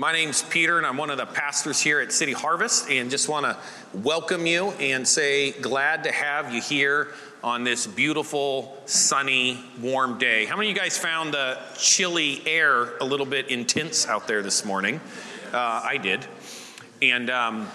My 0.00 0.12
name's 0.12 0.42
Peter, 0.42 0.78
and 0.78 0.86
I'm 0.86 0.96
one 0.96 1.10
of 1.10 1.18
the 1.18 1.26
pastors 1.26 1.78
here 1.78 2.00
at 2.00 2.10
City 2.10 2.32
Harvest, 2.32 2.88
and 2.88 3.10
just 3.10 3.28
want 3.28 3.44
to 3.44 3.58
welcome 3.92 4.46
you 4.46 4.70
and 4.80 5.06
say 5.06 5.52
glad 5.52 6.04
to 6.04 6.10
have 6.10 6.54
you 6.54 6.62
here 6.62 7.08
on 7.44 7.64
this 7.64 7.86
beautiful, 7.86 8.80
sunny, 8.86 9.62
warm 9.78 10.16
day. 10.16 10.46
How 10.46 10.56
many 10.56 10.70
of 10.70 10.74
you 10.74 10.82
guys 10.82 10.96
found 10.96 11.34
the 11.34 11.58
chilly 11.76 12.40
air 12.46 12.96
a 12.96 13.04
little 13.04 13.26
bit 13.26 13.48
intense 13.48 14.08
out 14.08 14.26
there 14.26 14.40
this 14.40 14.64
morning? 14.64 15.02
Uh, 15.52 15.82
I 15.84 15.98
did. 15.98 16.24
And 17.02 17.28
um, 17.28 17.68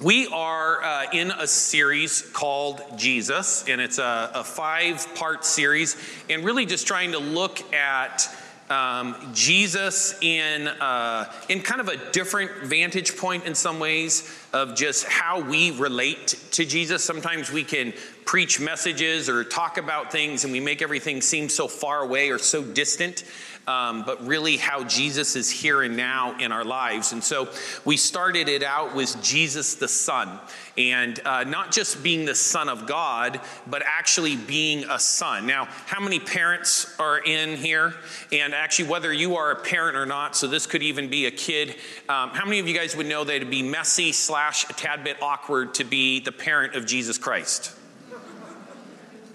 we 0.00 0.28
are 0.28 0.82
uh, 0.82 1.04
in 1.12 1.32
a 1.32 1.46
series 1.46 2.22
called 2.32 2.80
Jesus, 2.96 3.68
and 3.68 3.78
it's 3.78 3.98
a, 3.98 4.30
a 4.36 4.42
five 4.42 5.06
part 5.16 5.44
series, 5.44 5.98
and 6.30 6.46
really 6.46 6.64
just 6.64 6.86
trying 6.86 7.12
to 7.12 7.18
look 7.18 7.74
at 7.74 8.26
um, 8.72 9.14
Jesus 9.34 10.18
in, 10.22 10.66
uh, 10.66 11.30
in 11.48 11.60
kind 11.60 11.80
of 11.80 11.88
a 11.88 12.10
different 12.10 12.50
vantage 12.64 13.16
point 13.16 13.44
in 13.44 13.54
some 13.54 13.78
ways 13.78 14.28
of 14.52 14.74
just 14.74 15.04
how 15.04 15.40
we 15.40 15.70
relate 15.72 16.28
to 16.52 16.64
Jesus. 16.64 17.04
Sometimes 17.04 17.52
we 17.52 17.64
can 17.64 17.92
preach 18.24 18.60
messages 18.60 19.28
or 19.28 19.44
talk 19.44 19.76
about 19.76 20.10
things 20.10 20.44
and 20.44 20.52
we 20.52 20.60
make 20.60 20.80
everything 20.80 21.20
seem 21.20 21.48
so 21.48 21.68
far 21.68 22.00
away 22.00 22.30
or 22.30 22.38
so 22.38 22.62
distant 22.62 23.24
um, 23.66 24.04
but 24.04 24.26
really 24.26 24.56
how 24.56 24.84
Jesus 24.84 25.36
is 25.36 25.50
here 25.50 25.82
and 25.82 25.96
now 25.96 26.36
in 26.38 26.52
our 26.52 26.64
lives. 26.64 27.12
And 27.12 27.22
so 27.22 27.48
we 27.84 27.96
started 27.96 28.48
it 28.48 28.62
out 28.62 28.94
with 28.94 29.20
Jesus 29.22 29.74
the 29.74 29.88
Son, 29.88 30.38
and 30.76 31.20
uh, 31.24 31.44
not 31.44 31.70
just 31.72 32.02
being 32.02 32.24
the 32.24 32.34
Son 32.34 32.68
of 32.68 32.86
God, 32.86 33.40
but 33.66 33.82
actually 33.84 34.36
being 34.36 34.84
a 34.90 34.98
son. 34.98 35.46
Now, 35.46 35.66
how 35.86 36.00
many 36.00 36.18
parents 36.18 36.94
are 36.98 37.18
in 37.18 37.56
here? 37.56 37.94
And 38.32 38.54
actually, 38.54 38.88
whether 38.88 39.12
you 39.12 39.36
are 39.36 39.50
a 39.50 39.56
parent 39.56 39.96
or 39.96 40.06
not, 40.06 40.36
so 40.36 40.46
this 40.46 40.66
could 40.66 40.82
even 40.82 41.08
be 41.08 41.26
a 41.26 41.30
kid, 41.30 41.76
um, 42.08 42.30
how 42.30 42.44
many 42.44 42.58
of 42.58 42.66
you 42.66 42.74
guys 42.74 42.96
would 42.96 43.06
know 43.06 43.24
that 43.24 43.34
it'd 43.34 43.50
be 43.50 43.62
messy 43.62 44.12
slash 44.12 44.68
a 44.70 44.72
tad 44.72 45.04
bit 45.04 45.22
awkward 45.22 45.74
to 45.74 45.84
be 45.84 46.20
the 46.20 46.32
parent 46.32 46.74
of 46.74 46.86
Jesus 46.86 47.18
Christ? 47.18 47.76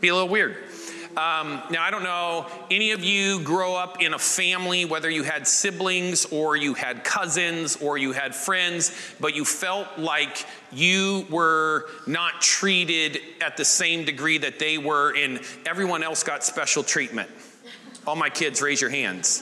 Be 0.02 0.10
a 0.10 0.14
little 0.14 0.30
weird. 0.30 0.58
Um, 1.18 1.64
now, 1.72 1.82
I 1.82 1.90
don't 1.90 2.04
know, 2.04 2.46
any 2.70 2.92
of 2.92 3.04
you 3.04 3.40
grow 3.42 3.74
up 3.74 4.04
in 4.04 4.14
a 4.14 4.20
family, 4.20 4.86
whether 4.86 5.10
you 5.10 5.24
had 5.24 5.48
siblings 5.48 6.26
or 6.26 6.56
you 6.56 6.76
had 6.76 7.04
cousins 7.04 7.76
or 7.78 7.98
you 7.98 8.12
had 8.12 8.36
friends, 8.36 8.92
but 9.20 9.36
you 9.36 9.44
felt 9.44 9.88
like 9.98 10.46
you 10.72 11.26
were 11.32 11.90
not 12.06 12.40
treated 12.40 13.20
at 13.42 13.58
the 13.58 13.66
same 13.66 14.06
degree 14.06 14.38
that 14.38 14.60
they 14.60 14.78
were, 14.78 15.12
and 15.18 15.42
everyone 15.66 16.04
else 16.04 16.22
got 16.22 16.44
special 16.44 16.84
treatment. 16.84 17.32
All 18.06 18.16
my 18.16 18.30
kids, 18.30 18.62
raise 18.62 18.80
your 18.80 18.92
hands. 18.92 19.42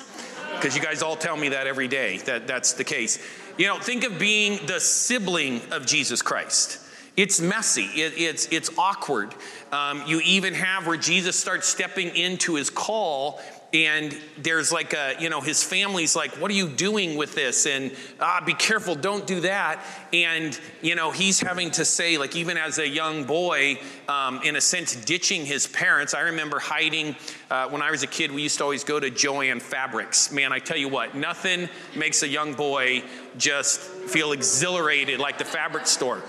Because 0.55 0.77
you 0.77 0.81
guys 0.81 1.01
all 1.01 1.17
tell 1.17 1.35
me 1.35 1.49
that 1.49 1.67
every 1.67 1.89
day, 1.89 2.19
that 2.19 2.47
that's 2.47 2.71
the 2.71 2.85
case. 2.85 3.19
You 3.57 3.67
know, 3.67 3.79
think 3.79 4.05
of 4.05 4.17
being 4.17 4.65
the 4.65 4.79
sibling 4.79 5.59
of 5.71 5.85
Jesus 5.85 6.21
Christ. 6.21 6.79
It's 7.17 7.39
messy, 7.39 7.83
it, 7.83 8.13
it's, 8.17 8.47
it's 8.51 8.69
awkward. 8.77 9.33
Um, 9.71 10.03
you 10.05 10.19
even 10.21 10.53
have 10.53 10.85
where 10.85 10.97
Jesus 10.97 11.37
starts 11.37 11.67
stepping 11.67 12.15
into 12.15 12.55
his 12.55 12.69
call 12.69 13.39
and 13.75 14.17
there's 14.37 14.71
like 14.71 14.93
a 14.93 15.15
you 15.19 15.29
know 15.29 15.41
his 15.41 15.63
family's 15.63 16.15
like 16.15 16.31
what 16.37 16.49
are 16.49 16.53
you 16.53 16.69
doing 16.69 17.17
with 17.17 17.35
this? 17.35 17.65
And 17.65 17.91
ah 18.19 18.41
be 18.45 18.53
careful. 18.53 18.95
Don't 18.95 19.27
do 19.27 19.41
that. 19.41 19.83
And 20.13 20.57
you 20.81 20.95
know 20.95 21.11
he's 21.11 21.39
having 21.39 21.71
to 21.71 21.85
say 21.85 22.17
like 22.17 22.35
even 22.35 22.57
as 22.57 22.77
a 22.79 22.87
young 22.87 23.25
boy 23.25 23.79
um, 24.07 24.41
in 24.43 24.55
a 24.55 24.61
sense 24.61 24.95
ditching 24.95 25.45
his 25.45 25.67
parents. 25.67 26.13
I 26.13 26.21
remember 26.21 26.59
hiding 26.59 27.15
uh, 27.51 27.67
when 27.69 27.81
i 27.81 27.91
was 27.91 28.03
a 28.03 28.07
kid 28.07 28.31
we 28.31 28.41
used 28.41 28.57
to 28.57 28.63
always 28.63 28.83
go 28.83 28.99
to 28.99 29.09
joann 29.11 29.61
fabrics. 29.61 30.31
Man 30.31 30.53
i 30.53 30.59
tell 30.59 30.77
you 30.77 30.89
what 30.89 31.15
nothing 31.15 31.69
makes 31.95 32.23
a 32.23 32.27
young 32.27 32.53
boy 32.53 33.03
just 33.37 33.81
feel 33.81 34.31
exhilarated 34.31 35.19
like 35.19 35.37
the 35.37 35.45
fabric 35.45 35.87
store 35.87 36.21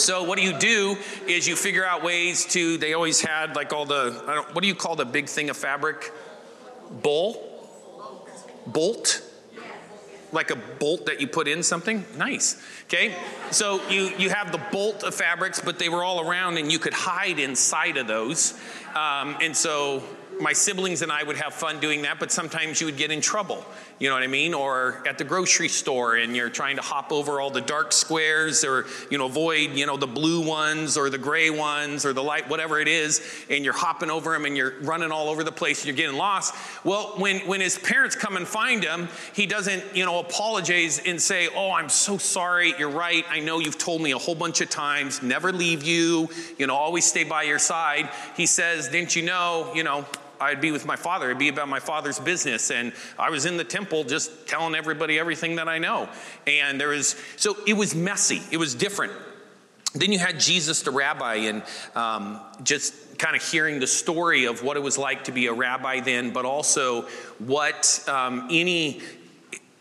so 0.00 0.24
what 0.24 0.38
do 0.38 0.44
you 0.44 0.58
do 0.58 0.96
is 1.26 1.46
you 1.46 1.56
figure 1.56 1.84
out 1.84 2.02
ways 2.02 2.46
to, 2.46 2.78
they 2.78 2.94
always 2.94 3.20
had 3.20 3.54
like 3.54 3.72
all 3.72 3.84
the, 3.84 4.12
what 4.52 4.62
do 4.62 4.68
you 4.68 4.74
call 4.74 4.96
the 4.96 5.04
big 5.04 5.28
thing 5.28 5.50
of 5.50 5.56
fabric? 5.56 6.12
Bowl? 6.90 7.46
Bolt? 8.66 9.22
Like 10.32 10.50
a 10.50 10.56
bolt 10.56 11.06
that 11.06 11.20
you 11.20 11.26
put 11.26 11.48
in 11.48 11.62
something? 11.62 12.04
Nice. 12.16 12.62
Okay? 12.84 13.14
So 13.50 13.86
you, 13.88 14.12
you 14.18 14.30
have 14.30 14.52
the 14.52 14.60
bolt 14.70 15.02
of 15.02 15.14
fabrics, 15.14 15.60
but 15.60 15.78
they 15.78 15.88
were 15.88 16.04
all 16.04 16.28
around 16.28 16.56
and 16.56 16.70
you 16.70 16.78
could 16.78 16.94
hide 16.94 17.38
inside 17.38 17.96
of 17.96 18.06
those. 18.06 18.54
Um, 18.94 19.36
and 19.40 19.56
so 19.56 20.02
my 20.40 20.52
siblings 20.52 21.02
and 21.02 21.12
I 21.12 21.22
would 21.22 21.36
have 21.36 21.54
fun 21.54 21.80
doing 21.80 22.02
that, 22.02 22.18
but 22.18 22.32
sometimes 22.32 22.80
you 22.80 22.86
would 22.86 22.96
get 22.96 23.10
in 23.10 23.20
trouble. 23.20 23.64
You 23.98 24.08
know 24.08 24.14
what 24.14 24.22
I 24.22 24.28
mean? 24.28 24.54
Or 24.54 25.02
at 25.06 25.18
the 25.18 25.24
grocery 25.24 25.68
store 25.68 26.16
and 26.16 26.34
you're 26.34 26.48
trying 26.48 26.76
to 26.76 26.82
hop 26.82 27.12
over 27.12 27.40
all 27.40 27.50
the 27.50 27.60
dark 27.60 27.92
squares 27.92 28.64
or, 28.64 28.86
you 29.10 29.18
know, 29.18 29.26
avoid, 29.26 29.72
you 29.72 29.86
know, 29.86 29.96
the 29.96 30.06
blue 30.06 30.46
ones 30.46 30.96
or 30.96 31.10
the 31.10 31.18
gray 31.18 31.50
ones 31.50 32.06
or 32.06 32.12
the 32.12 32.22
light, 32.22 32.48
whatever 32.48 32.80
it 32.80 32.88
is, 32.88 33.20
and 33.50 33.64
you're 33.64 33.74
hopping 33.74 34.10
over 34.10 34.32
them 34.32 34.46
and 34.46 34.56
you're 34.56 34.80
running 34.80 35.12
all 35.12 35.28
over 35.28 35.44
the 35.44 35.52
place 35.52 35.80
and 35.80 35.86
you're 35.86 35.96
getting 35.96 36.16
lost. 36.16 36.54
Well, 36.84 37.14
when, 37.18 37.40
when 37.40 37.60
his 37.60 37.78
parents 37.78 38.16
come 38.16 38.36
and 38.36 38.48
find 38.48 38.82
him, 38.82 39.08
he 39.34 39.46
doesn't, 39.46 39.84
you 39.94 40.06
know, 40.06 40.20
apologize 40.20 41.00
and 41.04 41.20
say, 41.20 41.48
Oh, 41.54 41.72
I'm 41.72 41.88
so 41.88 42.16
sorry. 42.16 42.74
You're 42.78 42.88
right. 42.88 43.24
I 43.28 43.40
know 43.40 43.58
you've 43.58 43.78
told 43.78 44.00
me 44.00 44.12
a 44.12 44.18
whole 44.18 44.34
bunch 44.34 44.60
of 44.60 44.70
times, 44.70 45.22
never 45.22 45.52
leave 45.52 45.82
you, 45.82 46.28
you 46.58 46.66
know, 46.66 46.74
always 46.74 47.04
stay 47.04 47.24
by 47.24 47.42
your 47.42 47.58
side. 47.58 48.08
He 48.36 48.46
says, 48.46 48.88
Didn't 48.88 49.14
you 49.14 49.22
know, 49.22 49.72
you 49.74 49.82
know, 49.82 50.06
I'd 50.40 50.60
be 50.60 50.72
with 50.72 50.86
my 50.86 50.96
father. 50.96 51.26
It'd 51.26 51.38
be 51.38 51.48
about 51.48 51.68
my 51.68 51.80
father's 51.80 52.18
business. 52.18 52.70
And 52.70 52.92
I 53.18 53.30
was 53.30 53.46
in 53.46 53.56
the 53.56 53.64
temple 53.64 54.04
just 54.04 54.48
telling 54.48 54.74
everybody 54.74 55.18
everything 55.18 55.56
that 55.56 55.68
I 55.68 55.78
know. 55.78 56.08
And 56.46 56.80
there 56.80 56.88
was, 56.88 57.16
so 57.36 57.56
it 57.66 57.74
was 57.74 57.94
messy, 57.94 58.40
it 58.50 58.56
was 58.56 58.74
different. 58.74 59.12
Then 59.94 60.12
you 60.12 60.20
had 60.20 60.38
Jesus 60.38 60.82
the 60.82 60.92
rabbi, 60.92 61.34
and 61.34 61.64
um, 61.96 62.40
just 62.62 63.18
kind 63.18 63.34
of 63.34 63.42
hearing 63.42 63.80
the 63.80 63.88
story 63.88 64.44
of 64.44 64.62
what 64.62 64.76
it 64.76 64.80
was 64.80 64.96
like 64.96 65.24
to 65.24 65.32
be 65.32 65.48
a 65.48 65.52
rabbi 65.52 65.98
then, 65.98 66.32
but 66.32 66.44
also 66.44 67.02
what 67.38 68.02
um, 68.08 68.46
any 68.50 69.02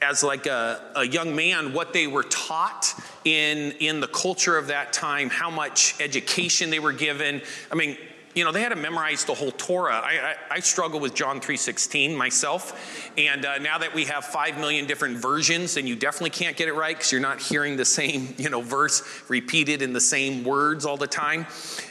as 0.01 0.23
like 0.23 0.45
a, 0.45 0.91
a, 0.95 1.05
young 1.05 1.35
man 1.35 1.73
what 1.73 1.93
they 1.93 2.07
were 2.07 2.23
taught 2.23 2.93
in 3.25 3.73
in 3.73 3.99
the 3.99 4.07
culture 4.07 4.57
of 4.57 4.67
that 4.67 4.93
time 4.93 5.29
how 5.29 5.49
much 5.49 5.99
education 5.99 6.69
they 6.69 6.79
were 6.79 6.93
given 6.93 7.41
i 7.69 7.75
mean 7.75 7.97
you 8.35 8.43
know, 8.43 8.51
they 8.51 8.61
had 8.61 8.69
to 8.69 8.75
memorize 8.75 9.25
the 9.25 9.33
whole 9.33 9.51
Torah. 9.51 9.99
I, 10.03 10.35
I, 10.51 10.55
I 10.55 10.59
struggle 10.59 10.99
with 10.99 11.15
John 11.15 11.41
3.16 11.41 12.15
myself. 12.15 13.11
And 13.17 13.43
uh, 13.43 13.57
now 13.57 13.79
that 13.79 13.93
we 13.93 14.05
have 14.05 14.25
5 14.25 14.59
million 14.59 14.85
different 14.85 15.17
versions, 15.17 15.77
and 15.77 15.87
you 15.87 15.95
definitely 15.95 16.29
can't 16.29 16.55
get 16.55 16.67
it 16.67 16.73
right 16.73 16.95
because 16.95 17.11
you're 17.11 17.21
not 17.21 17.39
hearing 17.39 17.75
the 17.75 17.85
same, 17.85 18.33
you 18.37 18.49
know, 18.49 18.61
verse 18.61 19.01
repeated 19.29 19.81
in 19.81 19.93
the 19.93 20.01
same 20.01 20.43
words 20.43 20.85
all 20.85 20.97
the 20.97 21.07
time. 21.07 21.47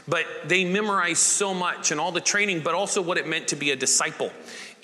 But 0.06 0.26
they 0.44 0.65
memorized 0.65 1.19
so 1.19 1.53
much 1.53 1.91
and 1.91 2.00
all 2.00 2.12
the 2.12 2.21
training, 2.21 2.60
but 2.60 2.75
also 2.75 3.03
what 3.03 3.19
it 3.19 3.26
meant 3.26 3.49
to 3.49 3.56
be 3.56 3.72
a 3.72 3.76
disciple 3.76 4.32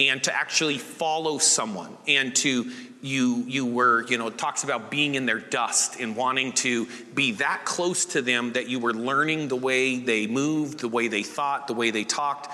and 0.01 0.23
to 0.25 0.35
actually 0.35 0.79
follow 0.79 1.39
someone 1.39 1.97
and 2.09 2.35
to 2.35 2.71
you 3.05 3.45
you 3.47 3.67
were 3.67 4.05
you 4.09 4.19
know 4.19 4.31
talks 4.31 4.65
about 4.65 4.91
being 4.91 5.15
in 5.15 5.27
their 5.27 5.39
dust 5.39 6.01
and 6.01 6.17
wanting 6.17 6.53
to 6.53 6.87
be 7.15 7.33
that 7.33 7.65
close 7.65 8.07
to 8.07 8.23
them 8.23 8.53
that 8.55 8.69
you 8.69 8.79
were 8.79 8.95
learning 8.95 9.49
the 9.49 9.57
way 9.57 9.99
they 9.99 10.27
moved 10.27 10.81
the 10.81 10.89
way 10.89 11.09
they 11.09 11.23
thought 11.23 11.67
the 11.67 11.75
way 11.75 11.91
they 11.91 12.05
talked. 12.05 12.49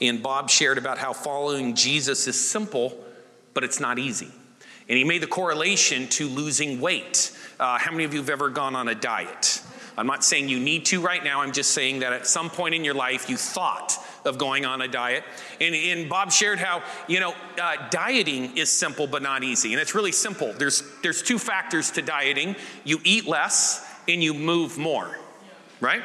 And 0.00 0.22
bob 0.22 0.50
shared 0.50 0.78
about 0.78 0.98
how 0.98 1.12
following 1.12 1.74
jesus 1.74 2.26
is 2.26 2.38
simple 2.38 2.98
but 3.54 3.64
it's 3.64 3.80
not 3.80 3.98
easy. 3.98 4.28
And 4.88 4.98
he 4.98 5.04
made 5.04 5.22
the 5.22 5.26
correlation 5.26 6.08
to 6.08 6.26
losing 6.28 6.80
weight. 6.80 7.36
Uh, 7.58 7.78
how 7.78 7.90
many 7.92 8.04
of 8.04 8.12
you 8.12 8.20
have 8.20 8.30
ever 8.30 8.48
gone 8.48 8.74
on 8.74 8.88
a 8.88 8.94
diet? 8.94 9.62
I'm 9.96 10.06
not 10.06 10.24
saying 10.24 10.48
you 10.48 10.58
need 10.58 10.86
to 10.86 11.00
right 11.00 11.22
now. 11.22 11.42
I'm 11.42 11.52
just 11.52 11.72
saying 11.72 12.00
that 12.00 12.12
at 12.12 12.26
some 12.26 12.50
point 12.50 12.74
in 12.74 12.84
your 12.84 12.94
life 12.94 13.28
you 13.28 13.36
thought 13.36 13.98
of 14.24 14.38
going 14.38 14.64
on 14.64 14.80
a 14.80 14.88
diet. 14.88 15.24
And, 15.60 15.74
and 15.74 16.08
Bob 16.08 16.32
shared 16.32 16.58
how, 16.58 16.82
you 17.08 17.20
know, 17.20 17.34
uh, 17.60 17.88
dieting 17.90 18.56
is 18.56 18.70
simple 18.70 19.06
but 19.06 19.22
not 19.22 19.42
easy. 19.42 19.72
And 19.72 19.80
it's 19.80 19.94
really 19.94 20.12
simple. 20.12 20.52
There's, 20.52 20.82
there's 21.02 21.22
two 21.22 21.38
factors 21.38 21.90
to 21.92 22.02
dieting 22.02 22.56
you 22.84 23.00
eat 23.04 23.26
less 23.26 23.86
and 24.08 24.22
you 24.22 24.34
move 24.34 24.78
more, 24.78 25.18
right? 25.80 26.02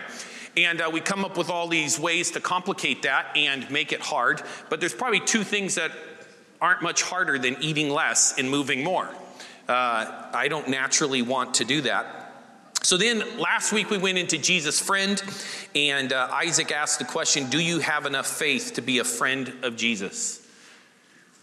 And 0.56 0.82
uh, 0.82 0.90
we 0.92 1.02
come 1.02 1.24
up 1.24 1.38
with 1.38 1.50
all 1.50 1.68
these 1.68 2.00
ways 2.00 2.32
to 2.32 2.40
complicate 2.40 3.04
that 3.04 3.38
and 3.38 3.70
make 3.70 3.92
it 3.92 4.02
hard. 4.02 4.42
But 4.70 4.80
there's 4.80 4.94
probably 4.94 5.20
two 5.20 5.44
things 5.44 5.76
that 5.76 5.92
aren't 6.60 6.82
much 6.82 7.04
harder 7.04 7.38
than 7.38 7.58
eating 7.62 7.90
less 7.90 8.38
and 8.40 8.50
moving 8.50 8.84
more. 8.84 9.08
Uh, 9.68 10.30
I 10.34 10.48
don't 10.48 10.70
naturally 10.70 11.22
want 11.22 11.56
to 11.56 11.66
do 11.66 11.82
that. 11.82 12.17
So 12.88 12.96
then 12.96 13.38
last 13.38 13.74
week 13.74 13.90
we 13.90 13.98
went 13.98 14.18
into 14.18 14.38
Jesus' 14.38 14.80
friend, 14.80 15.22
and 15.76 16.14
uh, 16.14 16.30
Isaac 16.32 16.72
asked 16.72 17.00
the 17.00 17.04
question 17.04 17.50
Do 17.50 17.60
you 17.60 17.80
have 17.80 18.06
enough 18.06 18.28
faith 18.28 18.76
to 18.76 18.82
be 18.82 19.00
a 19.00 19.04
friend 19.04 19.52
of 19.64 19.76
Jesus? 19.76 20.40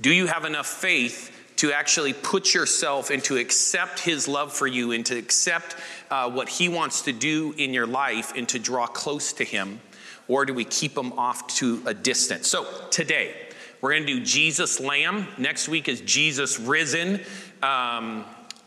Do 0.00 0.10
you 0.10 0.26
have 0.26 0.46
enough 0.46 0.66
faith 0.66 1.52
to 1.56 1.70
actually 1.70 2.14
put 2.14 2.54
yourself 2.54 3.10
and 3.10 3.22
to 3.24 3.36
accept 3.36 4.00
his 4.00 4.26
love 4.26 4.54
for 4.54 4.66
you 4.66 4.92
and 4.92 5.04
to 5.04 5.18
accept 5.18 5.76
uh, 6.10 6.30
what 6.30 6.48
he 6.48 6.70
wants 6.70 7.02
to 7.02 7.12
do 7.12 7.54
in 7.58 7.74
your 7.74 7.86
life 7.86 8.32
and 8.34 8.48
to 8.48 8.58
draw 8.58 8.86
close 8.86 9.34
to 9.34 9.44
him? 9.44 9.82
Or 10.28 10.46
do 10.46 10.54
we 10.54 10.64
keep 10.64 10.96
him 10.96 11.12
off 11.12 11.46
to 11.58 11.82
a 11.84 11.92
distance? 11.92 12.48
So 12.48 12.66
today, 12.90 13.34
we're 13.82 13.90
going 13.90 14.06
to 14.06 14.14
do 14.14 14.24
Jesus 14.24 14.80
Lamb. 14.80 15.28
Next 15.36 15.68
week 15.68 15.90
is 15.90 16.00
Jesus 16.00 16.58
Risen. 16.58 17.20
Um, 17.62 18.24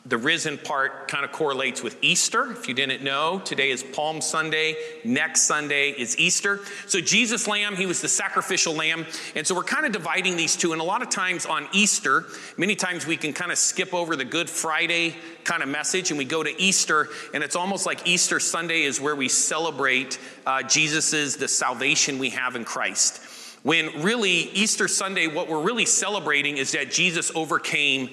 the 0.08 0.18
risen 0.18 0.58
part 0.58 1.10
kind 1.10 1.26
of 1.26 1.32
correlates 1.32 1.84
with 1.84 1.98
Easter. 2.02 2.52
If 2.52 2.68
you 2.68 2.74
didn't 2.74 3.04
know, 3.04 3.40
today 3.40 3.72
is 3.72 3.84
Palm 3.84 4.22
Sunday. 4.22 4.78
Next 5.04 5.42
Sunday 5.42 5.90
is 5.90 6.18
Easter. 6.18 6.62
So, 6.88 7.02
Jesus' 7.02 7.48
lamb, 7.48 7.76
he 7.76 7.86
was 7.86 8.02
the 8.02 8.08
sacrificial 8.08 8.74
lamb. 8.74 9.06
And 9.36 9.46
so, 9.46 9.54
we're 9.54 9.64
kind 9.64 9.86
of 9.86 9.92
dividing 9.92 10.38
these 10.38 10.56
two. 10.56 10.72
And 10.72 10.82
a 10.82 10.86
lot 10.86 11.02
of 11.02 11.10
times 11.10 11.46
on 11.46 11.68
Easter, 11.74 12.26
many 12.56 12.76
times 12.76 13.06
we 13.06 13.18
can 13.18 13.34
kind 13.34 13.52
of 13.52 13.58
skip 13.58 13.94
over 13.94 14.16
the 14.16 14.26
Good 14.26 14.50
Friday 14.50 15.16
kind 15.44 15.62
of 15.62 15.70
message 15.70 16.10
and 16.12 16.18
we 16.18 16.26
go 16.26 16.42
to 16.42 16.62
Easter. 16.62 17.10
And 17.34 17.44
it's 17.44 17.56
almost 17.56 17.86
like 17.86 18.08
Easter 18.08 18.40
Sunday 18.40 18.84
is 18.84 19.02
where 19.02 19.16
we 19.16 19.28
celebrate 19.28 20.20
uh, 20.46 20.64
Jesus's, 20.64 21.38
the 21.38 21.48
salvation 21.48 22.18
we 22.18 22.30
have 22.30 22.56
in 22.56 22.64
Christ. 22.64 23.22
When 23.64 24.04
really, 24.04 24.32
Easter 24.32 24.88
Sunday, 24.88 25.28
what 25.28 25.50
we're 25.50 25.62
really 25.62 25.86
celebrating 25.86 26.58
is 26.58 26.72
that 26.72 26.92
Jesus 26.92 27.32
overcame 27.36 28.10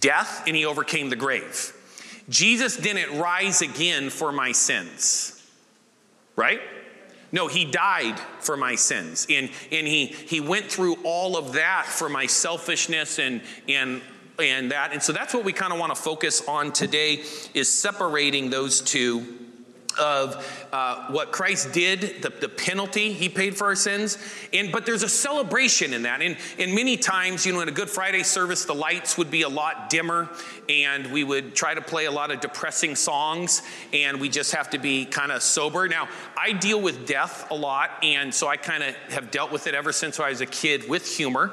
death 0.00 0.44
and 0.46 0.56
he 0.56 0.64
overcame 0.66 1.10
the 1.10 1.16
grave. 1.16 1.72
Jesus 2.28 2.76
didn't 2.76 3.18
rise 3.18 3.62
again 3.62 4.10
for 4.10 4.32
my 4.32 4.52
sins, 4.52 5.44
right? 6.36 6.60
No, 7.32 7.48
he 7.48 7.64
died 7.64 8.18
for 8.40 8.56
my 8.56 8.74
sins. 8.74 9.26
And, 9.30 9.50
and 9.70 9.86
he, 9.86 10.06
he 10.06 10.40
went 10.40 10.66
through 10.66 10.96
all 11.02 11.36
of 11.36 11.54
that 11.54 11.86
for 11.86 12.08
my 12.08 12.26
selfishness 12.26 13.18
and, 13.18 13.40
and, 13.68 14.02
and 14.38 14.70
that. 14.70 14.92
And 14.92 15.02
so 15.02 15.12
that's 15.12 15.32
what 15.32 15.44
we 15.44 15.52
kind 15.52 15.72
of 15.72 15.78
want 15.78 15.94
to 15.94 16.00
focus 16.00 16.46
on 16.46 16.72
today 16.72 17.24
is 17.54 17.68
separating 17.68 18.50
those 18.50 18.82
two 18.82 19.38
of 19.98 20.68
uh, 20.72 21.06
what 21.08 21.32
Christ 21.32 21.72
did, 21.72 22.22
the, 22.22 22.30
the 22.30 22.48
penalty 22.48 23.12
he 23.12 23.28
paid 23.28 23.56
for 23.56 23.66
our 23.66 23.74
sins. 23.74 24.18
And, 24.52 24.72
but 24.72 24.86
there's 24.86 25.02
a 25.02 25.08
celebration 25.08 25.92
in 25.92 26.02
that. 26.02 26.22
And, 26.22 26.36
and 26.58 26.74
many 26.74 26.96
times, 26.96 27.44
you 27.46 27.52
know, 27.52 27.60
in 27.60 27.68
a 27.68 27.72
Good 27.72 27.90
Friday 27.90 28.22
service, 28.22 28.64
the 28.64 28.74
lights 28.74 29.18
would 29.18 29.30
be 29.30 29.42
a 29.42 29.48
lot 29.48 29.90
dimmer 29.90 30.28
and 30.68 31.12
we 31.12 31.24
would 31.24 31.54
try 31.54 31.74
to 31.74 31.80
play 31.80 32.06
a 32.06 32.10
lot 32.10 32.30
of 32.30 32.40
depressing 32.40 32.94
songs 32.94 33.62
and 33.92 34.20
we 34.20 34.28
just 34.28 34.54
have 34.54 34.70
to 34.70 34.78
be 34.78 35.04
kind 35.04 35.32
of 35.32 35.42
sober. 35.42 35.88
Now, 35.88 36.08
I 36.36 36.52
deal 36.52 36.80
with 36.80 37.06
death 37.06 37.50
a 37.50 37.54
lot, 37.54 37.90
and 38.02 38.34
so 38.34 38.48
I 38.48 38.56
kind 38.56 38.82
of 38.82 38.94
have 39.12 39.30
dealt 39.30 39.52
with 39.52 39.66
it 39.66 39.74
ever 39.74 39.92
since 39.92 40.18
I 40.18 40.30
was 40.30 40.40
a 40.40 40.46
kid 40.46 40.88
with 40.88 41.06
humor. 41.06 41.52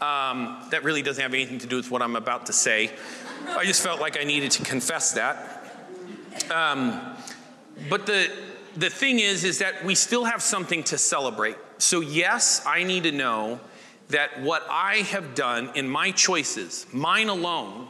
Um, 0.00 0.56
that 0.70 0.82
really 0.82 1.02
doesn't 1.02 1.20
have 1.20 1.34
anything 1.34 1.58
to 1.58 1.66
do 1.66 1.76
with 1.76 1.90
what 1.90 2.00
I'm 2.00 2.16
about 2.16 2.46
to 2.46 2.54
say. 2.54 2.90
I 3.48 3.64
just 3.66 3.82
felt 3.82 4.00
like 4.00 4.18
I 4.18 4.24
needed 4.24 4.50
to 4.52 4.62
confess 4.62 5.12
that. 5.12 5.60
Um, 6.50 7.00
but 7.88 8.06
the, 8.06 8.30
the 8.76 8.90
thing 8.90 9.20
is, 9.20 9.44
is 9.44 9.58
that 9.58 9.84
we 9.84 9.94
still 9.94 10.24
have 10.24 10.42
something 10.42 10.82
to 10.84 10.98
celebrate. 10.98 11.56
So, 11.78 12.00
yes, 12.00 12.62
I 12.66 12.82
need 12.82 13.04
to 13.04 13.12
know 13.12 13.60
that 14.08 14.42
what 14.42 14.66
I 14.68 14.96
have 14.96 15.34
done 15.34 15.70
in 15.74 15.88
my 15.88 16.10
choices, 16.10 16.86
mine 16.92 17.28
alone, 17.28 17.88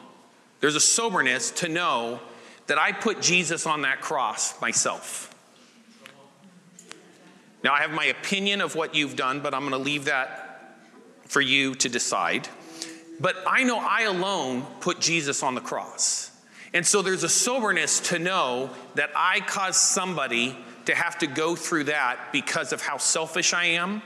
there's 0.60 0.76
a 0.76 0.80
soberness 0.80 1.50
to 1.52 1.68
know 1.68 2.20
that 2.66 2.78
I 2.78 2.92
put 2.92 3.20
Jesus 3.20 3.66
on 3.66 3.82
that 3.82 4.00
cross 4.00 4.60
myself. 4.60 5.34
Now, 7.64 7.74
I 7.74 7.80
have 7.80 7.90
my 7.90 8.06
opinion 8.06 8.60
of 8.60 8.74
what 8.74 8.94
you've 8.94 9.16
done, 9.16 9.40
but 9.40 9.54
I'm 9.54 9.60
going 9.60 9.72
to 9.72 9.78
leave 9.78 10.06
that 10.06 10.78
for 11.26 11.40
you 11.40 11.74
to 11.76 11.88
decide. 11.88 12.48
But 13.18 13.36
I 13.46 13.64
know 13.64 13.78
I 13.78 14.02
alone 14.02 14.62
put 14.80 15.00
Jesus 15.00 15.42
on 15.42 15.54
the 15.54 15.60
cross. 15.60 16.29
And 16.72 16.86
so 16.86 17.02
there's 17.02 17.24
a 17.24 17.28
soberness 17.28 18.00
to 18.10 18.18
know 18.18 18.70
that 18.94 19.10
I 19.16 19.40
caused 19.40 19.80
somebody 19.80 20.56
to 20.86 20.94
have 20.94 21.18
to 21.18 21.26
go 21.26 21.56
through 21.56 21.84
that 21.84 22.32
because 22.32 22.72
of 22.72 22.80
how 22.80 22.96
selfish 22.96 23.52
I 23.52 23.64
am, 23.64 24.02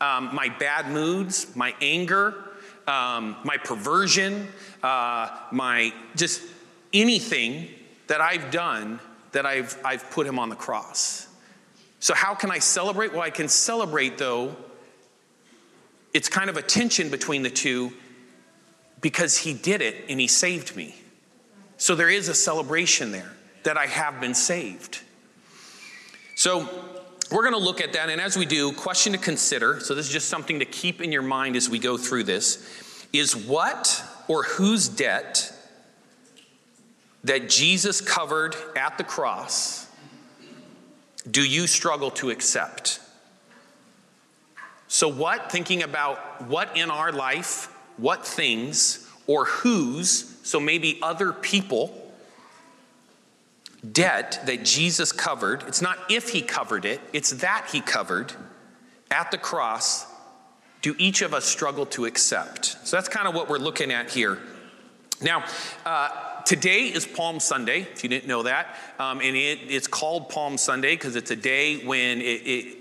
um, 0.00 0.34
my 0.34 0.48
bad 0.48 0.90
moods, 0.90 1.54
my 1.56 1.74
anger, 1.80 2.34
um, 2.86 3.36
my 3.44 3.56
perversion, 3.56 4.46
uh, 4.82 5.36
my 5.50 5.92
just 6.14 6.42
anything 6.92 7.68
that 8.06 8.20
I've 8.20 8.50
done 8.50 9.00
that 9.32 9.46
I've, 9.46 9.76
I've 9.84 10.10
put 10.10 10.26
him 10.26 10.38
on 10.38 10.48
the 10.48 10.56
cross. 10.56 11.26
So, 11.98 12.14
how 12.14 12.34
can 12.34 12.50
I 12.50 12.58
celebrate? 12.58 13.12
Well, 13.12 13.22
I 13.22 13.30
can 13.30 13.48
celebrate 13.48 14.18
though, 14.18 14.54
it's 16.14 16.28
kind 16.28 16.48
of 16.48 16.56
a 16.56 16.62
tension 16.62 17.10
between 17.10 17.42
the 17.42 17.50
two 17.50 17.92
because 19.00 19.36
he 19.36 19.52
did 19.52 19.82
it 19.82 20.04
and 20.08 20.20
he 20.20 20.28
saved 20.28 20.76
me. 20.76 20.94
So 21.78 21.94
there 21.94 22.08
is 22.08 22.28
a 22.28 22.34
celebration 22.34 23.12
there 23.12 23.32
that 23.64 23.76
I 23.76 23.86
have 23.86 24.20
been 24.20 24.34
saved. 24.34 25.00
So 26.34 26.68
we're 27.30 27.42
going 27.42 27.54
to 27.54 27.64
look 27.64 27.80
at 27.80 27.92
that. 27.94 28.08
And 28.08 28.20
as 28.20 28.36
we 28.36 28.46
do, 28.46 28.72
question 28.72 29.12
to 29.12 29.18
consider 29.18 29.80
so 29.80 29.94
this 29.94 30.06
is 30.06 30.12
just 30.12 30.28
something 30.28 30.58
to 30.60 30.64
keep 30.64 31.02
in 31.02 31.12
your 31.12 31.22
mind 31.22 31.56
as 31.56 31.68
we 31.68 31.78
go 31.78 31.96
through 31.96 32.24
this 32.24 33.06
is 33.12 33.34
what 33.34 34.02
or 34.28 34.42
whose 34.44 34.88
debt 34.88 35.52
that 37.24 37.48
Jesus 37.48 38.00
covered 38.00 38.54
at 38.76 38.98
the 38.98 39.04
cross 39.04 39.86
do 41.28 41.42
you 41.42 41.66
struggle 41.66 42.10
to 42.12 42.30
accept? 42.30 43.00
So, 44.88 45.08
what, 45.08 45.50
thinking 45.50 45.82
about 45.82 46.46
what 46.46 46.76
in 46.76 46.90
our 46.90 47.10
life, 47.10 47.72
what 47.96 48.24
things, 48.24 49.10
or 49.26 49.46
whose 49.46 50.35
so 50.46 50.60
maybe 50.60 50.98
other 51.02 51.32
people, 51.32 51.92
debt 53.92 54.40
that 54.46 54.64
Jesus 54.64 55.10
covered. 55.10 55.64
It's 55.66 55.82
not 55.82 55.98
if 56.08 56.30
he 56.30 56.40
covered 56.40 56.84
it, 56.84 57.00
it's 57.12 57.30
that 57.30 57.68
he 57.72 57.80
covered 57.80 58.32
at 59.10 59.30
the 59.30 59.38
cross. 59.38 60.06
Do 60.82 60.94
each 60.98 61.22
of 61.22 61.34
us 61.34 61.44
struggle 61.44 61.84
to 61.86 62.04
accept? 62.04 62.76
So 62.84 62.96
that's 62.96 63.08
kind 63.08 63.26
of 63.26 63.34
what 63.34 63.48
we're 63.48 63.58
looking 63.58 63.90
at 63.90 64.10
here. 64.10 64.38
Now, 65.20 65.44
uh, 65.84 66.42
today 66.42 66.82
is 66.82 67.06
Palm 67.06 67.40
Sunday, 67.40 67.80
if 67.80 68.04
you 68.04 68.08
didn't 68.08 68.28
know 68.28 68.44
that. 68.44 68.76
Um, 69.00 69.20
and 69.20 69.34
it, 69.34 69.58
it's 69.68 69.88
called 69.88 70.28
Palm 70.28 70.58
Sunday 70.58 70.94
because 70.94 71.16
it's 71.16 71.32
a 71.32 71.36
day 71.36 71.84
when 71.84 72.20
it, 72.20 72.42
it 72.46 72.78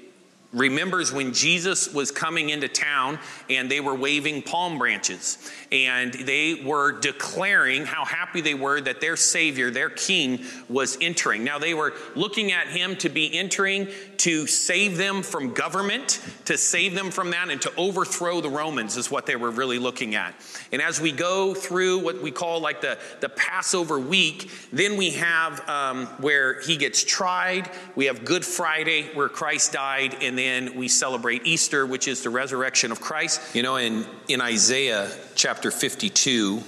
remembers 0.55 1.11
when 1.11 1.33
Jesus 1.33 1.93
was 1.93 2.09
coming 2.09 2.49
into 2.49 2.67
town 2.67 3.19
and 3.49 3.69
they 3.69 3.81
were 3.81 3.93
waving 3.93 4.41
palm 4.41 4.79
branches 4.79 5.37
and 5.71 6.13
they 6.13 6.61
were 6.65 6.93
declaring 6.93 7.85
how 7.85 8.05
happy 8.05 8.41
they 8.41 8.53
were 8.53 8.79
that 8.81 9.01
their 9.01 9.17
Savior, 9.17 9.69
their 9.69 9.89
King, 9.89 10.43
was 10.69 10.97
entering. 11.01 11.43
Now, 11.43 11.59
they 11.59 11.73
were 11.73 11.93
looking 12.15 12.51
at 12.53 12.67
him 12.67 12.95
to 12.97 13.09
be 13.09 13.37
entering 13.37 13.89
to 14.25 14.47
save 14.47 14.97
them 14.97 15.21
from 15.21 15.53
government, 15.53 16.19
to 16.45 16.57
save 16.57 16.95
them 16.95 17.11
from 17.11 17.29
that, 17.29 17.51
and 17.51 17.61
to 17.61 17.71
overthrow 17.77 18.41
the 18.41 18.49
Romans, 18.49 18.97
is 18.97 19.11
what 19.11 19.27
they 19.27 19.35
were 19.35 19.51
really 19.51 19.77
looking 19.77 20.15
at. 20.15 20.33
And 20.71 20.81
as 20.81 20.99
we 20.99 21.11
go 21.11 21.53
through 21.53 21.99
what 21.99 22.23
we 22.23 22.31
call 22.31 22.59
like 22.59 22.81
the, 22.81 22.97
the 23.19 23.29
Passover 23.29 23.99
week, 23.99 24.49
then 24.73 24.97
we 24.97 25.11
have 25.11 25.69
um, 25.69 26.07
where 26.21 26.59
he 26.61 26.75
gets 26.75 27.03
tried, 27.03 27.69
we 27.95 28.05
have 28.05 28.25
Good 28.25 28.43
Friday, 28.43 29.13
where 29.13 29.29
Christ 29.29 29.73
died, 29.73 30.17
and 30.23 30.35
then 30.35 30.73
we 30.73 30.87
celebrate 30.87 31.45
Easter, 31.45 31.85
which 31.85 32.07
is 32.07 32.23
the 32.23 32.31
resurrection 32.31 32.91
of 32.91 32.99
Christ. 32.99 33.55
You 33.55 33.61
know, 33.61 33.75
in, 33.75 34.07
in 34.27 34.41
Isaiah 34.41 35.07
chapter 35.35 35.69
52, 35.69 36.63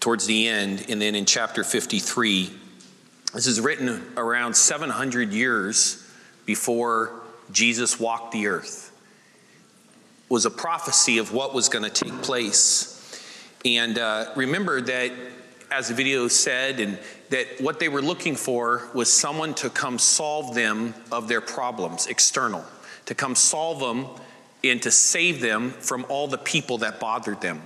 towards 0.00 0.26
the 0.26 0.48
end, 0.48 0.86
and 0.88 1.00
then 1.00 1.14
in 1.14 1.26
chapter 1.26 1.62
53, 1.62 2.50
this 3.34 3.46
is 3.46 3.60
written 3.60 4.02
around 4.16 4.56
700 4.56 5.32
years 5.32 6.08
before 6.50 7.12
Jesus 7.52 8.00
walked 8.00 8.32
the 8.32 8.48
earth. 8.48 8.90
Was 10.28 10.46
a 10.46 10.50
prophecy 10.50 11.18
of 11.18 11.32
what 11.32 11.54
was 11.54 11.68
going 11.68 11.84
to 11.84 12.04
take 12.04 12.22
place. 12.22 12.98
And 13.64 13.96
uh, 13.96 14.32
remember 14.34 14.80
that, 14.80 15.12
as 15.70 15.86
the 15.86 15.94
video 15.94 16.26
said, 16.26 16.80
and 16.80 16.98
that 17.28 17.46
what 17.60 17.78
they 17.78 17.88
were 17.88 18.02
looking 18.02 18.34
for 18.34 18.88
was 18.94 19.12
someone 19.12 19.54
to 19.54 19.70
come 19.70 19.96
solve 19.96 20.56
them 20.56 20.92
of 21.12 21.28
their 21.28 21.40
problems, 21.40 22.08
external, 22.08 22.64
to 23.06 23.14
come 23.14 23.36
solve 23.36 23.78
them 23.78 24.08
and 24.64 24.82
to 24.82 24.90
save 24.90 25.40
them 25.40 25.70
from 25.70 26.04
all 26.08 26.26
the 26.26 26.38
people 26.38 26.78
that 26.78 26.98
bothered 26.98 27.40
them, 27.40 27.62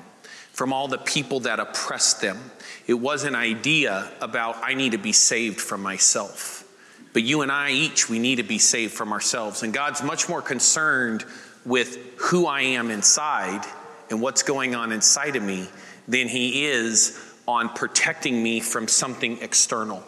from 0.53 0.75
all 0.75 0.89
the 0.89 0.99
people 0.99 1.41
that 1.41 1.59
oppressed 1.59 2.21
them. 2.21 2.39
It 2.87 3.01
was 3.01 3.25
an 3.25 3.35
idea 3.35 4.11
about, 4.21 4.59
I 4.63 4.75
need 4.75 4.93
to 4.93 4.99
be 4.99 5.13
saved 5.13 5.59
from 5.59 5.83
myself. 5.83 6.64
But 7.15 7.23
you 7.23 7.41
and 7.41 7.51
I 7.51 7.71
each, 7.71 8.11
we 8.11 8.19
need 8.19 8.37
to 8.37 8.43
be 8.43 8.59
saved 8.59 8.93
from 8.93 9.13
ourselves. 9.13 9.63
And 9.63 9.73
God's 9.73 10.03
much 10.03 10.29
more 10.29 10.43
concerned 10.43 11.25
with 11.65 11.97
who 12.17 12.47
I 12.47 12.61
am 12.61 12.91
inside 12.91 13.65
and 14.11 14.21
what's 14.21 14.43
going 14.43 14.75
on 14.75 14.93
inside 14.93 15.37
of 15.37 15.43
me 15.43 15.69
than 16.07 16.29
He 16.29 16.67
is 16.67 17.19
on 17.47 17.71
protecting 17.71 18.43
me 18.43 18.61
from 18.61 18.89
something 18.89 19.39
external. 19.41 20.03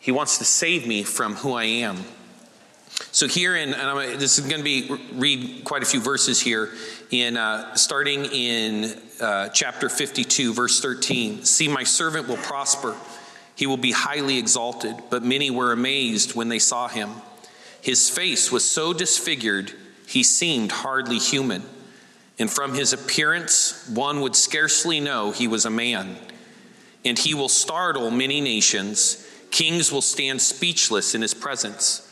He 0.00 0.10
wants 0.12 0.38
to 0.38 0.44
save 0.44 0.86
me 0.86 1.04
from 1.04 1.36
who 1.36 1.52
I 1.52 1.64
am. 1.64 1.98
So 3.12 3.28
here 3.28 3.54
in, 3.54 3.74
and 3.74 4.20
this 4.20 4.38
is 4.38 4.46
going 4.46 4.58
to 4.58 4.64
be 4.64 4.90
read 5.12 5.62
quite 5.64 5.82
a 5.82 5.86
few 5.86 6.00
verses 6.00 6.40
here 6.40 6.70
in 7.10 7.36
uh, 7.36 7.76
starting 7.76 8.24
in 8.24 9.00
uh, 9.20 9.50
chapter 9.50 9.88
52, 9.88 10.52
verse 10.52 10.80
13. 10.80 11.44
See, 11.44 11.68
my 11.68 11.84
servant 11.84 12.26
will 12.26 12.36
prosper. 12.38 12.96
He 13.58 13.66
will 13.66 13.76
be 13.76 13.90
highly 13.90 14.38
exalted, 14.38 14.94
but 15.10 15.24
many 15.24 15.50
were 15.50 15.72
amazed 15.72 16.36
when 16.36 16.48
they 16.48 16.60
saw 16.60 16.86
him. 16.86 17.10
His 17.82 18.08
face 18.08 18.52
was 18.52 18.64
so 18.64 18.92
disfigured, 18.92 19.72
he 20.06 20.22
seemed 20.22 20.70
hardly 20.70 21.18
human. 21.18 21.64
and 22.38 22.48
from 22.48 22.74
his 22.74 22.92
appearance 22.92 23.88
one 23.88 24.20
would 24.20 24.36
scarcely 24.36 25.00
know 25.00 25.32
he 25.32 25.48
was 25.48 25.64
a 25.64 25.70
man. 25.70 26.16
And 27.04 27.18
he 27.18 27.34
will 27.34 27.48
startle 27.48 28.12
many 28.12 28.40
nations. 28.40 29.26
Kings 29.50 29.90
will 29.90 30.02
stand 30.02 30.40
speechless 30.40 31.16
in 31.16 31.22
his 31.22 31.34
presence, 31.34 32.08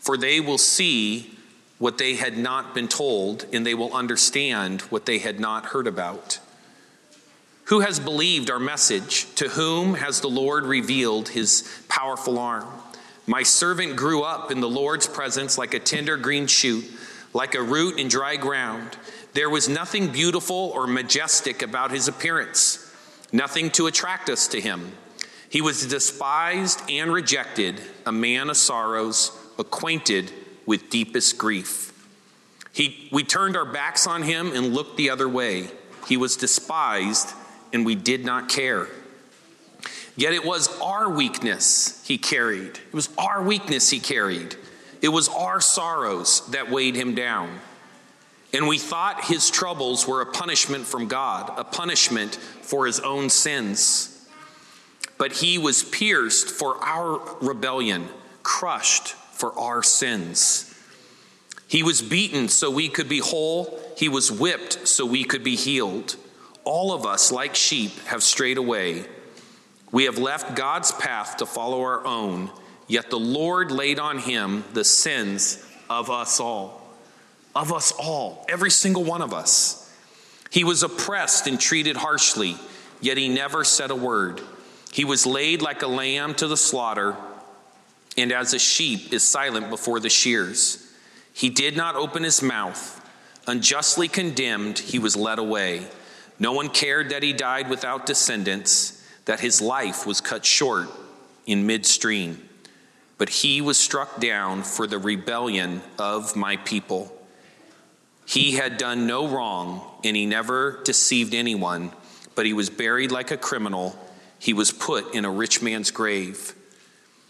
for 0.00 0.16
they 0.16 0.40
will 0.40 0.58
see 0.58 1.38
what 1.78 1.98
they 1.98 2.16
had 2.16 2.36
not 2.36 2.74
been 2.74 2.88
told, 2.88 3.46
and 3.52 3.64
they 3.64 3.74
will 3.74 3.94
understand 3.94 4.80
what 4.82 5.06
they 5.06 5.18
had 5.18 5.38
not 5.38 5.66
heard 5.66 5.86
about. 5.86 6.40
Who 7.66 7.80
has 7.80 8.00
believed 8.00 8.50
our 8.50 8.58
message? 8.58 9.32
To 9.36 9.48
whom 9.48 9.94
has 9.94 10.20
the 10.20 10.28
Lord 10.28 10.64
revealed 10.64 11.28
his 11.28 11.68
powerful 11.88 12.38
arm? 12.38 12.66
My 13.26 13.44
servant 13.44 13.96
grew 13.96 14.22
up 14.22 14.50
in 14.50 14.60
the 14.60 14.68
Lord's 14.68 15.06
presence 15.06 15.56
like 15.56 15.74
a 15.74 15.78
tender 15.78 16.16
green 16.16 16.48
shoot, 16.48 16.84
like 17.32 17.54
a 17.54 17.62
root 17.62 17.98
in 17.98 18.08
dry 18.08 18.36
ground. 18.36 18.96
There 19.32 19.48
was 19.48 19.68
nothing 19.68 20.08
beautiful 20.08 20.72
or 20.74 20.86
majestic 20.86 21.62
about 21.62 21.92
his 21.92 22.08
appearance, 22.08 22.92
nothing 23.32 23.70
to 23.70 23.86
attract 23.86 24.28
us 24.28 24.48
to 24.48 24.60
him. 24.60 24.92
He 25.48 25.60
was 25.60 25.86
despised 25.86 26.82
and 26.90 27.12
rejected, 27.12 27.80
a 28.04 28.12
man 28.12 28.50
of 28.50 28.56
sorrows, 28.56 29.30
acquainted 29.58 30.32
with 30.66 30.90
deepest 30.90 31.38
grief. 31.38 31.92
He, 32.72 33.08
we 33.12 33.22
turned 33.22 33.56
our 33.56 33.66
backs 33.66 34.06
on 34.06 34.22
him 34.22 34.52
and 34.52 34.74
looked 34.74 34.96
the 34.96 35.10
other 35.10 35.28
way. 35.28 35.70
He 36.08 36.16
was 36.16 36.36
despised, 36.36 37.34
and 37.72 37.86
we 37.86 37.94
did 37.94 38.24
not 38.24 38.48
care. 38.48 38.88
Yet 40.16 40.34
it 40.34 40.44
was 40.44 40.68
our 40.80 41.08
weakness 41.08 42.02
he 42.06 42.18
carried. 42.18 42.76
It 42.76 42.92
was 42.92 43.08
our 43.16 43.42
weakness 43.42 43.90
he 43.90 43.98
carried. 43.98 44.56
It 45.00 45.08
was 45.08 45.28
our 45.28 45.60
sorrows 45.60 46.46
that 46.50 46.70
weighed 46.70 46.94
him 46.94 47.14
down. 47.14 47.60
And 48.52 48.68
we 48.68 48.78
thought 48.78 49.24
his 49.24 49.50
troubles 49.50 50.06
were 50.06 50.20
a 50.20 50.26
punishment 50.26 50.86
from 50.86 51.08
God, 51.08 51.52
a 51.56 51.64
punishment 51.64 52.36
for 52.36 52.86
his 52.86 53.00
own 53.00 53.30
sins. 53.30 54.28
But 55.16 55.32
he 55.32 55.56
was 55.56 55.82
pierced 55.82 56.50
for 56.50 56.76
our 56.84 57.20
rebellion, 57.40 58.08
crushed 58.42 59.08
for 59.08 59.58
our 59.58 59.82
sins. 59.82 60.68
He 61.66 61.82
was 61.82 62.02
beaten 62.02 62.48
so 62.48 62.70
we 62.70 62.90
could 62.90 63.08
be 63.08 63.20
whole, 63.20 63.80
he 63.96 64.10
was 64.10 64.30
whipped 64.30 64.86
so 64.86 65.06
we 65.06 65.24
could 65.24 65.42
be 65.42 65.56
healed. 65.56 66.16
All 66.64 66.92
of 66.92 67.06
us, 67.06 67.32
like 67.32 67.54
sheep, 67.54 67.98
have 68.06 68.22
strayed 68.22 68.58
away. 68.58 69.04
We 69.90 70.04
have 70.04 70.18
left 70.18 70.56
God's 70.56 70.92
path 70.92 71.38
to 71.38 71.46
follow 71.46 71.80
our 71.82 72.04
own, 72.06 72.50
yet 72.88 73.10
the 73.10 73.18
Lord 73.18 73.70
laid 73.70 73.98
on 73.98 74.18
him 74.18 74.64
the 74.72 74.84
sins 74.84 75.64
of 75.90 76.10
us 76.10 76.40
all 76.40 76.82
of 77.54 77.72
us 77.72 77.92
all, 77.92 78.44
every 78.48 78.70
single 78.70 79.04
one 79.04 79.22
of 79.22 79.34
us. 79.34 79.78
He 80.50 80.64
was 80.64 80.82
oppressed 80.82 81.46
and 81.46 81.60
treated 81.60 81.96
harshly, 81.96 82.56
yet 83.00 83.16
he 83.16 83.28
never 83.28 83.64
said 83.64 83.90
a 83.90 83.96
word. 83.96 84.40
He 84.92 85.04
was 85.04 85.26
laid 85.26 85.62
like 85.62 85.82
a 85.82 85.86
lamb 85.86 86.34
to 86.36 86.46
the 86.46 86.56
slaughter, 86.56 87.16
and 88.16 88.32
as 88.32 88.52
a 88.52 88.58
sheep 88.58 89.12
is 89.12 89.22
silent 89.22 89.70
before 89.70 90.00
the 90.00 90.10
shears. 90.10 90.78
He 91.32 91.48
did 91.48 91.76
not 91.76 91.96
open 91.96 92.22
his 92.22 92.42
mouth. 92.42 92.98
Unjustly 93.46 94.08
condemned, 94.08 94.78
he 94.78 94.98
was 94.98 95.16
led 95.16 95.38
away. 95.38 95.86
No 96.38 96.52
one 96.52 96.68
cared 96.68 97.10
that 97.10 97.22
he 97.22 97.32
died 97.32 97.68
without 97.70 98.06
descendants, 98.06 99.06
that 99.24 99.40
his 99.40 99.60
life 99.60 100.06
was 100.06 100.20
cut 100.20 100.44
short 100.44 100.88
in 101.46 101.66
midstream. 101.66 102.48
But 103.18 103.28
he 103.28 103.60
was 103.60 103.78
struck 103.78 104.20
down 104.20 104.62
for 104.62 104.86
the 104.86 104.98
rebellion 104.98 105.82
of 105.98 106.34
my 106.34 106.56
people. 106.56 107.16
He 108.26 108.52
had 108.52 108.78
done 108.78 109.06
no 109.06 109.28
wrong, 109.28 109.82
and 110.04 110.16
he 110.16 110.26
never 110.26 110.80
deceived 110.84 111.34
anyone, 111.34 111.92
but 112.34 112.46
he 112.46 112.52
was 112.52 112.70
buried 112.70 113.12
like 113.12 113.30
a 113.30 113.36
criminal. 113.36 113.96
He 114.38 114.52
was 114.52 114.72
put 114.72 115.14
in 115.14 115.24
a 115.24 115.30
rich 115.30 115.62
man's 115.62 115.90
grave. 115.90 116.54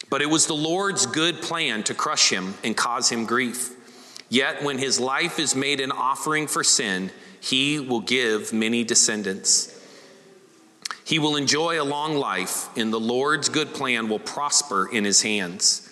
But 0.09 0.23
it 0.23 0.31
was 0.31 0.47
the 0.47 0.55
Lord's 0.55 1.07
good 1.07 1.43
plan 1.43 1.83
to 1.85 1.95
crush 1.95 2.31
him 2.31 2.55
and 2.63 2.77
cause 2.77 3.09
him 3.11 3.25
grief. 3.25 3.71
Yet 4.29 4.63
when 4.63 4.79
his 4.79 4.99
life 5.01 5.39
is 5.39 5.55
made 5.55 5.81
an 5.81 5.93
offering 5.93 6.47
for 6.47 6.65
sin, 6.65 7.11
he 7.43 7.81
will 7.81 8.01
give 8.01 8.53
many 8.53 8.85
descendants. 8.85 9.69
He 11.05 11.19
will 11.19 11.35
enjoy 11.35 11.83
a 11.83 11.85
long 11.85 12.15
life, 12.15 12.69
and 12.79 12.93
the 12.93 13.01
Lord's 13.01 13.49
good 13.49 13.75
plan 13.75 14.09
will 14.09 14.21
prosper 14.21 14.89
in 14.93 15.05
his 15.05 15.23
hands. 15.23 15.91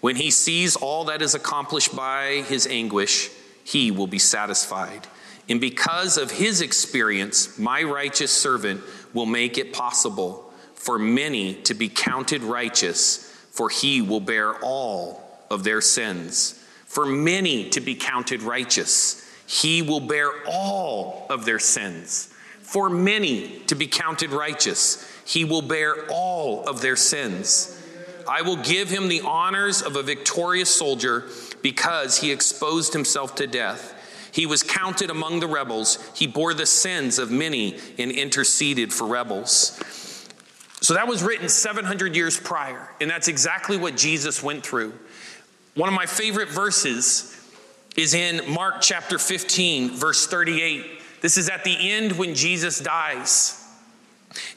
When 0.00 0.14
he 0.14 0.30
sees 0.30 0.76
all 0.76 1.06
that 1.06 1.22
is 1.22 1.34
accomplished 1.34 1.96
by 1.96 2.44
his 2.46 2.68
anguish, 2.68 3.30
he 3.64 3.90
will 3.90 4.06
be 4.06 4.20
satisfied. 4.20 5.08
And 5.48 5.60
because 5.60 6.16
of 6.16 6.30
his 6.30 6.60
experience, 6.60 7.58
my 7.58 7.82
righteous 7.82 8.30
servant 8.30 8.80
will 9.12 9.26
make 9.26 9.58
it 9.58 9.72
possible 9.72 10.52
for 10.74 11.00
many 11.00 11.54
to 11.62 11.74
be 11.74 11.88
counted 11.88 12.44
righteous, 12.44 13.28
for 13.50 13.68
he 13.70 14.02
will 14.02 14.20
bear 14.20 14.54
all 14.62 15.20
of 15.50 15.64
their 15.64 15.80
sins. 15.80 16.62
For 16.84 17.04
many 17.04 17.70
to 17.70 17.80
be 17.80 17.96
counted 17.96 18.42
righteous, 18.42 19.25
he 19.46 19.82
will 19.82 20.00
bear 20.00 20.30
all 20.46 21.26
of 21.30 21.44
their 21.44 21.58
sins. 21.58 22.32
For 22.60 22.90
many 22.90 23.60
to 23.68 23.74
be 23.74 23.86
counted 23.86 24.30
righteous, 24.32 25.10
he 25.24 25.44
will 25.44 25.62
bear 25.62 26.06
all 26.10 26.68
of 26.68 26.80
their 26.80 26.96
sins. 26.96 27.72
I 28.28 28.42
will 28.42 28.56
give 28.56 28.90
him 28.90 29.08
the 29.08 29.20
honors 29.20 29.82
of 29.82 29.94
a 29.94 30.02
victorious 30.02 30.74
soldier 30.74 31.26
because 31.62 32.18
he 32.18 32.32
exposed 32.32 32.92
himself 32.92 33.36
to 33.36 33.46
death. 33.46 33.92
He 34.32 34.46
was 34.46 34.62
counted 34.62 35.10
among 35.10 35.40
the 35.40 35.46
rebels. 35.46 35.98
He 36.14 36.26
bore 36.26 36.52
the 36.52 36.66
sins 36.66 37.18
of 37.18 37.30
many 37.30 37.78
and 37.98 38.10
interceded 38.10 38.92
for 38.92 39.06
rebels. 39.06 39.80
So 40.80 40.94
that 40.94 41.08
was 41.08 41.22
written 41.22 41.48
700 41.48 42.14
years 42.14 42.38
prior, 42.38 42.90
and 43.00 43.08
that's 43.08 43.28
exactly 43.28 43.76
what 43.76 43.96
Jesus 43.96 44.42
went 44.42 44.64
through. 44.64 44.92
One 45.74 45.88
of 45.88 45.94
my 45.94 46.06
favorite 46.06 46.48
verses 46.48 47.35
is 47.96 48.14
in 48.14 48.52
Mark 48.52 48.80
chapter 48.80 49.18
15, 49.18 49.90
verse 49.90 50.26
38. 50.26 51.00
This 51.20 51.38
is 51.38 51.48
at 51.48 51.64
the 51.64 51.90
end 51.90 52.12
when 52.12 52.34
Jesus 52.34 52.78
dies. 52.78 53.62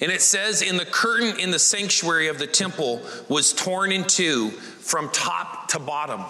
And 0.01 0.11
it 0.11 0.21
says, 0.21 0.61
In 0.61 0.77
the 0.77 0.85
curtain 0.85 1.39
in 1.39 1.51
the 1.51 1.59
sanctuary 1.59 2.27
of 2.27 2.37
the 2.37 2.47
temple 2.47 3.01
was 3.29 3.53
torn 3.53 3.91
in 3.91 4.03
two 4.03 4.49
from 4.51 5.09
top 5.09 5.69
to 5.69 5.79
bottom. 5.79 6.25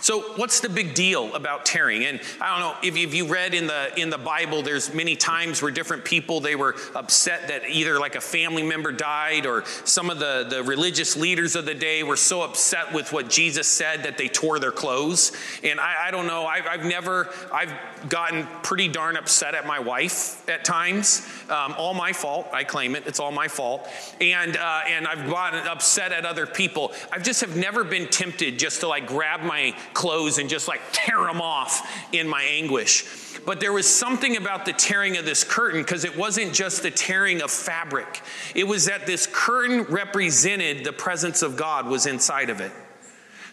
So, 0.00 0.20
what's 0.36 0.60
the 0.60 0.68
big 0.68 0.94
deal 0.94 1.34
about 1.34 1.64
tearing? 1.64 2.04
And 2.04 2.20
I 2.40 2.50
don't 2.50 2.60
know 2.60 2.76
if, 2.82 2.96
if 2.96 3.14
you 3.14 3.26
read 3.26 3.54
in 3.54 3.66
the 3.66 3.92
in 4.00 4.10
the 4.10 4.18
Bible, 4.18 4.62
there's 4.62 4.92
many 4.92 5.16
times 5.16 5.62
where 5.62 5.70
different 5.70 6.04
people 6.04 6.40
they 6.40 6.54
were 6.54 6.76
upset 6.94 7.48
that 7.48 7.68
either 7.68 7.98
like 7.98 8.14
a 8.14 8.20
family 8.20 8.62
member 8.62 8.92
died 8.92 9.46
or 9.46 9.64
some 9.84 10.10
of 10.10 10.18
the, 10.18 10.46
the 10.48 10.62
religious 10.62 11.16
leaders 11.16 11.56
of 11.56 11.64
the 11.64 11.74
day 11.74 12.02
were 12.02 12.16
so 12.16 12.42
upset 12.42 12.92
with 12.92 13.12
what 13.12 13.28
Jesus 13.28 13.66
said 13.66 14.02
that 14.04 14.18
they 14.18 14.28
tore 14.28 14.58
their 14.58 14.72
clothes. 14.72 15.32
And 15.62 15.80
I, 15.80 16.08
I 16.08 16.10
don't 16.10 16.26
know, 16.26 16.46
I've, 16.46 16.66
I've 16.66 16.84
never, 16.84 17.32
I've 17.52 17.72
gotten 18.08 18.46
pretty 18.62 18.88
darn 18.88 19.16
upset 19.16 19.54
at 19.54 19.66
my 19.66 19.78
wife 19.78 20.48
at 20.48 20.64
times. 20.64 21.26
Um, 21.48 21.74
all 21.78 21.94
my 21.94 22.12
fault, 22.12 22.48
I 22.52 22.64
claim 22.64 22.94
it, 22.96 23.06
it's 23.06 23.20
all 23.20 23.32
my 23.32 23.48
fault. 23.48 23.88
And, 24.20 24.56
uh, 24.56 24.80
and 24.86 25.06
I've 25.06 25.28
gotten 25.28 25.66
upset 25.66 26.12
at 26.12 26.24
other 26.24 26.46
people. 26.46 26.92
I 27.12 27.18
just 27.18 27.40
have 27.40 27.56
never 27.56 27.84
been 27.84 28.08
tempted 28.08 28.58
just 28.58 28.80
to 28.80 28.88
like 28.88 29.06
grab 29.06 29.42
my 29.42 29.74
clothes 29.96 30.36
and 30.36 30.50
just 30.50 30.68
like 30.68 30.82
tear 30.92 31.24
them 31.24 31.40
off 31.40 31.90
in 32.12 32.28
my 32.28 32.42
anguish. 32.42 33.40
But 33.46 33.60
there 33.60 33.72
was 33.72 33.88
something 33.88 34.36
about 34.36 34.66
the 34.66 34.74
tearing 34.74 35.16
of 35.16 35.24
this 35.24 35.42
curtain 35.42 35.80
because 35.80 36.04
it 36.04 36.16
wasn't 36.16 36.52
just 36.52 36.82
the 36.82 36.90
tearing 36.90 37.40
of 37.40 37.50
fabric. 37.50 38.20
It 38.54 38.64
was 38.64 38.84
that 38.84 39.06
this 39.06 39.26
curtain 39.26 39.84
represented 39.84 40.84
the 40.84 40.92
presence 40.92 41.40
of 41.40 41.56
God 41.56 41.86
was 41.86 42.04
inside 42.04 42.50
of 42.50 42.60
it. 42.60 42.72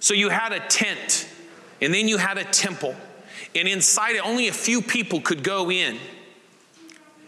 So 0.01 0.13
you 0.13 0.27
had 0.27 0.51
a 0.51 0.59
tent, 0.59 1.29
and 1.81 1.93
then 1.93 2.09
you 2.09 2.17
had 2.17 2.37
a 2.37 2.43
temple. 2.43 2.93
And 3.55 3.65
inside 3.67 4.17
it, 4.17 4.25
only 4.25 4.49
a 4.49 4.53
few 4.53 4.81
people 4.81 5.21
could 5.21 5.43
go 5.43 5.71
in. 5.71 5.97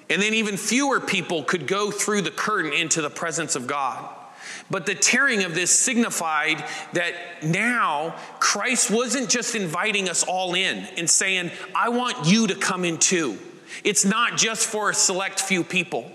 And 0.10 0.22
then 0.22 0.34
even 0.34 0.58
fewer 0.58 1.00
people 1.00 1.44
could 1.44 1.68
go 1.68 1.90
through 1.90 2.24
the 2.24 2.32
curtain 2.32 2.74
into 2.74 3.02
the 3.02 3.10
presence 3.10 3.56
of 3.56 3.66
God. 3.66 4.14
But 4.70 4.86
the 4.86 4.96
tearing 4.96 5.44
of 5.44 5.54
this 5.54 5.72
signified 5.72 6.64
that 6.94 7.14
now 7.44 8.16
Christ 8.40 8.90
wasn't 8.90 9.30
just 9.30 9.54
inviting 9.54 10.10
us 10.10 10.24
all 10.24 10.56
in 10.56 10.78
and 10.98 11.10
saying, 11.10 11.52
I 11.76 11.90
want 11.90 12.28
you 12.28 12.48
to 12.48 12.56
come 12.56 12.84
in 12.84 12.98
too. 12.98 13.38
It's 13.84 14.06
not 14.06 14.38
just 14.38 14.68
for 14.68 14.90
a 14.90 14.94
select 14.94 15.40
few 15.40 15.64
people. 15.64 16.12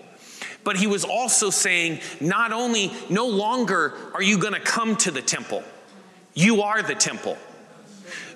But 0.65 0.77
he 0.77 0.87
was 0.87 1.05
also 1.05 1.51
saying, 1.51 2.01
not 2.21 2.53
only, 2.53 2.93
no 3.09 3.27
longer 3.29 3.95
are 4.15 4.23
you 4.23 4.39
going 4.39 4.55
to 4.55 4.61
come 4.61 4.97
to 4.97 5.11
the 5.11 5.23
temple, 5.23 5.63
you 6.35 6.63
are 6.63 6.83
the 6.83 6.95
temple. 6.95 7.39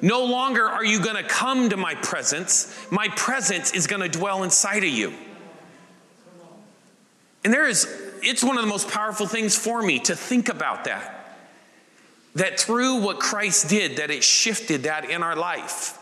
No 0.00 0.24
longer 0.24 0.66
are 0.66 0.84
you 0.84 1.00
going 1.00 1.16
to 1.16 1.28
come 1.28 1.70
to 1.70 1.76
my 1.76 1.94
presence, 1.96 2.86
my 2.90 3.08
presence 3.08 3.72
is 3.72 3.86
going 3.86 4.02
to 4.02 4.08
dwell 4.08 4.42
inside 4.42 4.84
of 4.84 4.90
you. 4.90 5.12
And 7.42 7.52
there 7.52 7.66
is 7.68 7.86
it's 8.24 8.42
one 8.42 8.56
of 8.56 8.62
the 8.62 8.68
most 8.68 8.88
powerful 8.88 9.26
things 9.26 9.56
for 9.56 9.82
me 9.82 9.98
to 10.00 10.16
think 10.16 10.48
about 10.48 10.84
that. 10.84 11.38
That 12.34 12.58
through 12.58 12.96
what 13.02 13.20
Christ 13.20 13.68
did, 13.68 13.98
that 13.98 14.10
it 14.10 14.24
shifted 14.24 14.84
that 14.84 15.08
in 15.08 15.22
our 15.22 15.36
life. 15.36 15.98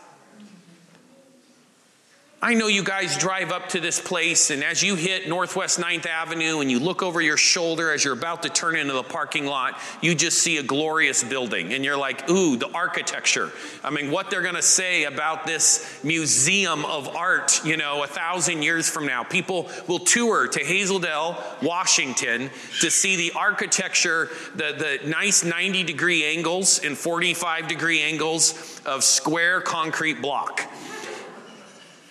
I 2.43 2.55
know 2.55 2.67
you 2.67 2.83
guys 2.83 3.17
drive 3.17 3.53
up 3.53 3.69
to 3.69 3.79
this 3.79 4.01
place, 4.01 4.49
and 4.49 4.65
as 4.65 4.83
you 4.83 4.95
hit 4.95 5.29
Northwest 5.29 5.79
9th 5.79 6.05
Avenue 6.05 6.59
and 6.59 6.69
you 6.69 6.77
look 6.77 7.01
over 7.01 7.21
your 7.21 7.37
shoulder 7.37 7.89
as 7.89 8.03
you're 8.03 8.15
about 8.15 8.43
to 8.43 8.49
turn 8.49 8.75
into 8.75 8.91
the 8.91 9.01
parking 9.01 9.45
lot, 9.45 9.79
you 10.01 10.13
just 10.13 10.39
see 10.39 10.57
a 10.57 10.63
glorious 10.63 11.23
building. 11.23 11.71
And 11.71 11.85
you're 11.85 11.95
like, 11.95 12.29
ooh, 12.29 12.57
the 12.57 12.69
architecture. 12.73 13.49
I 13.81 13.91
mean, 13.91 14.11
what 14.11 14.29
they're 14.29 14.41
going 14.41 14.55
to 14.55 14.61
say 14.61 15.05
about 15.05 15.47
this 15.47 16.03
museum 16.03 16.83
of 16.83 17.07
art, 17.15 17.63
you 17.63 17.77
know, 17.77 18.03
a 18.03 18.07
thousand 18.07 18.61
years 18.61 18.89
from 18.89 19.05
now. 19.05 19.23
People 19.23 19.69
will 19.87 19.99
tour 19.99 20.49
to 20.49 20.59
Hazel 20.59 20.99
Dell, 20.99 21.41
Washington 21.61 22.49
to 22.81 22.91
see 22.91 23.15
the 23.15 23.31
architecture, 23.37 24.27
the, 24.55 24.99
the 25.01 25.09
nice 25.09 25.45
90 25.45 25.83
degree 25.83 26.25
angles 26.25 26.83
and 26.83 26.97
45 26.97 27.69
degree 27.69 28.01
angles 28.01 28.81
of 28.85 29.05
square 29.05 29.61
concrete 29.61 30.21
block. 30.21 30.69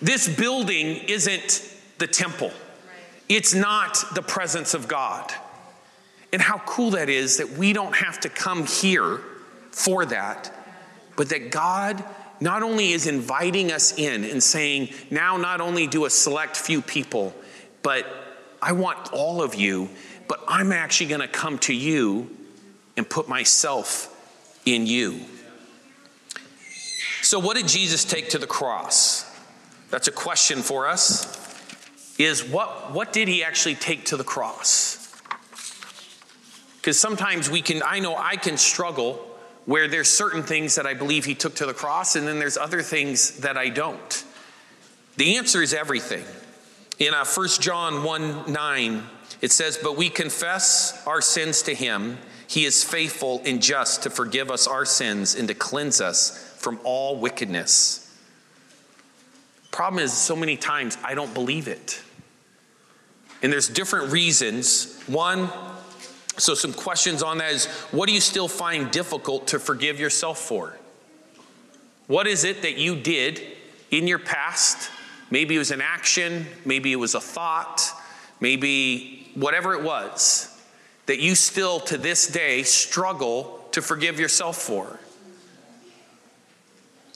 This 0.03 0.27
building 0.27 0.97
isn't 1.07 1.73
the 1.97 2.07
temple, 2.07 2.51
it's 3.29 3.53
not 3.53 4.03
the 4.13 4.21
presence 4.21 4.73
of 4.73 4.89
God. 4.89 5.33
And 6.33 6.41
how 6.41 6.57
cool 6.65 6.91
that 6.91 7.09
is 7.09 7.37
that 7.37 7.51
we 7.51 7.73
don't 7.73 7.95
have 7.95 8.19
to 8.21 8.29
come 8.29 8.65
here 8.65 9.21
for 9.71 10.03
that, 10.07 10.51
but 11.15 11.29
that 11.29 11.51
God 11.51 12.03
not 12.41 12.63
only 12.63 12.91
is 12.91 13.07
inviting 13.07 13.71
us 13.71 13.97
in 13.97 14.25
and 14.25 14.43
saying, 14.43 14.89
now 15.09 15.37
not 15.37 15.61
only 15.61 15.87
do 15.87 16.05
a 16.05 16.09
select 16.09 16.57
few 16.57 16.81
people, 16.81 17.33
but 17.81 18.05
I 18.61 18.73
want 18.73 19.13
all 19.13 19.41
of 19.41 19.55
you, 19.55 19.89
but 20.27 20.43
I'm 20.47 20.71
actually 20.73 21.07
going 21.07 21.21
to 21.21 21.27
come 21.29 21.59
to 21.59 21.73
you 21.73 22.35
and 22.97 23.07
put 23.07 23.29
myself 23.29 24.09
in 24.65 24.85
you. 24.85 25.21
So, 27.21 27.39
what 27.39 27.55
did 27.55 27.67
Jesus 27.67 28.03
take 28.03 28.29
to 28.31 28.37
the 28.37 28.47
cross? 28.47 29.32
That's 29.93 30.07
a 30.07 30.11
question 30.11 30.63
for 30.63 30.87
us. 30.87 31.27
Is 32.17 32.43
what, 32.43 32.93
what 32.93 33.13
did 33.13 33.27
he 33.27 33.43
actually 33.43 33.75
take 33.75 34.05
to 34.05 34.17
the 34.17 34.23
cross? 34.23 35.07
Because 36.77 36.99
sometimes 36.99 37.47
we 37.47 37.61
can, 37.61 37.83
I 37.85 37.99
know 37.99 38.15
I 38.17 38.35
can 38.37 38.57
struggle 38.57 39.23
where 39.65 39.87
there's 39.87 40.09
certain 40.09 40.41
things 40.41 40.73
that 40.77 40.87
I 40.87 40.95
believe 40.95 41.25
he 41.25 41.35
took 41.35 41.53
to 41.57 41.67
the 41.67 41.75
cross, 41.75 42.15
and 42.15 42.27
then 42.27 42.39
there's 42.39 42.57
other 42.57 42.81
things 42.81 43.41
that 43.41 43.55
I 43.55 43.69
don't. 43.69 44.25
The 45.17 45.37
answer 45.37 45.61
is 45.61 45.75
everything. 45.75 46.25
In 46.97 47.13
uh, 47.13 47.23
1 47.23 47.47
John 47.59 48.03
1 48.03 48.51
9, 48.51 49.03
it 49.41 49.51
says, 49.51 49.77
But 49.77 49.95
we 49.95 50.09
confess 50.09 51.05
our 51.05 51.21
sins 51.21 51.61
to 51.61 51.75
him. 51.75 52.17
He 52.47 52.65
is 52.65 52.83
faithful 52.83 53.43
and 53.45 53.61
just 53.61 54.01
to 54.01 54.09
forgive 54.09 54.49
us 54.49 54.65
our 54.65 54.85
sins 54.85 55.35
and 55.35 55.47
to 55.49 55.53
cleanse 55.53 56.01
us 56.01 56.55
from 56.57 56.79
all 56.83 57.19
wickedness. 57.19 58.02
Problem 59.73 60.03
is, 60.03 60.13
so 60.13 60.35
many 60.35 60.55
times 60.55 60.99
I 61.03 61.15
don't 61.15 61.33
believe 61.33 61.67
it. 61.67 61.99
And 63.41 63.51
there's 63.51 63.67
different 63.67 64.11
reasons. 64.11 65.01
One, 65.07 65.49
so 66.37 66.53
some 66.53 66.73
questions 66.73 67.23
on 67.23 67.39
that 67.39 67.51
is 67.51 67.65
what 67.91 68.07
do 68.07 68.13
you 68.13 68.21
still 68.21 68.47
find 68.47 68.91
difficult 68.91 69.47
to 69.47 69.57
forgive 69.57 69.99
yourself 69.99 70.37
for? 70.37 70.77
What 72.05 72.27
is 72.27 72.43
it 72.43 72.61
that 72.61 72.77
you 72.77 72.95
did 72.95 73.41
in 73.89 74.07
your 74.07 74.19
past? 74.19 74.91
Maybe 75.31 75.55
it 75.55 75.59
was 75.59 75.71
an 75.71 75.81
action, 75.81 76.45
maybe 76.63 76.91
it 76.91 76.97
was 76.97 77.15
a 77.15 77.19
thought, 77.19 77.81
maybe 78.39 79.31
whatever 79.33 79.73
it 79.73 79.81
was 79.81 80.55
that 81.07 81.17
you 81.17 81.33
still 81.33 81.79
to 81.79 81.97
this 81.97 82.27
day 82.27 82.61
struggle 82.61 83.67
to 83.71 83.81
forgive 83.81 84.19
yourself 84.19 84.55
for. 84.57 84.99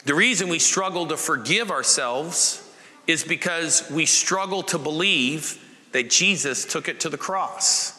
The 0.08 0.16
reason 0.16 0.48
we 0.48 0.60
struggle 0.60 1.06
to 1.08 1.18
forgive 1.18 1.70
ourselves 1.70 2.64
is 3.08 3.26
because 3.26 3.92
we 3.92 4.06
struggle 4.06 4.64
to 4.64 4.78
believe 4.80 5.62
that 5.92 6.10
Jesus 6.10 6.64
took 6.64 6.88
it 6.88 7.02
to 7.02 7.10
the 7.10 7.18
cross. 7.18 7.94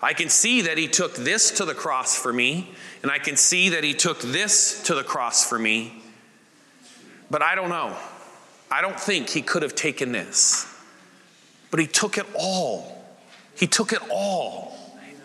I 0.00 0.14
can 0.14 0.30
see 0.30 0.62
that 0.62 0.78
he 0.78 0.88
took 0.88 1.14
this 1.14 1.50
to 1.58 1.66
the 1.66 1.74
cross 1.74 2.18
for 2.18 2.32
me, 2.32 2.70
and 3.02 3.12
I 3.12 3.18
can 3.18 3.36
see 3.36 3.68
that 3.68 3.84
he 3.84 3.92
took 3.92 4.22
this 4.22 4.84
to 4.84 4.94
the 4.94 5.04
cross 5.04 5.46
for 5.46 5.58
me, 5.58 6.02
but 7.30 7.42
I 7.42 7.56
don't 7.56 7.68
know. 7.68 7.94
I 8.70 8.80
don't 8.80 8.98
think 8.98 9.28
he 9.28 9.42
could 9.42 9.64
have 9.64 9.74
taken 9.74 10.12
this. 10.12 10.66
But 11.70 11.78
he 11.78 11.86
took 11.86 12.16
it 12.16 12.26
all. 12.34 13.04
He 13.54 13.66
took 13.66 13.92
it 13.92 14.00
all. 14.10 14.74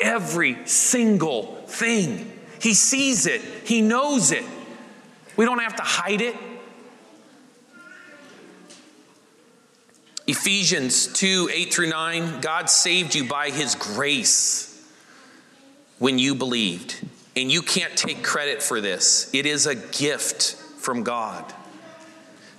Every 0.01 0.67
single 0.67 1.63
thing. 1.67 2.29
He 2.59 2.73
sees 2.73 3.25
it, 3.25 3.39
he 3.63 3.81
knows 3.81 4.33
it. 4.33 4.43
We 5.37 5.45
don't 5.45 5.59
have 5.59 5.75
to 5.77 5.83
hide 5.83 6.21
it. 6.21 6.35
Ephesians 10.27 11.07
2 11.07 11.49
8 11.51 11.73
through 11.73 11.89
9 11.89 12.41
God 12.41 12.69
saved 12.69 13.15
you 13.15 13.25
by 13.25 13.49
his 13.49 13.75
grace 13.75 14.67
when 15.99 16.17
you 16.19 16.35
believed. 16.35 16.95
And 17.35 17.51
you 17.51 17.61
can't 17.61 17.95
take 17.95 18.23
credit 18.23 18.61
for 18.61 18.81
this, 18.81 19.29
it 19.33 19.45
is 19.45 19.67
a 19.67 19.75
gift 19.75 20.55
from 20.77 21.03
God. 21.03 21.53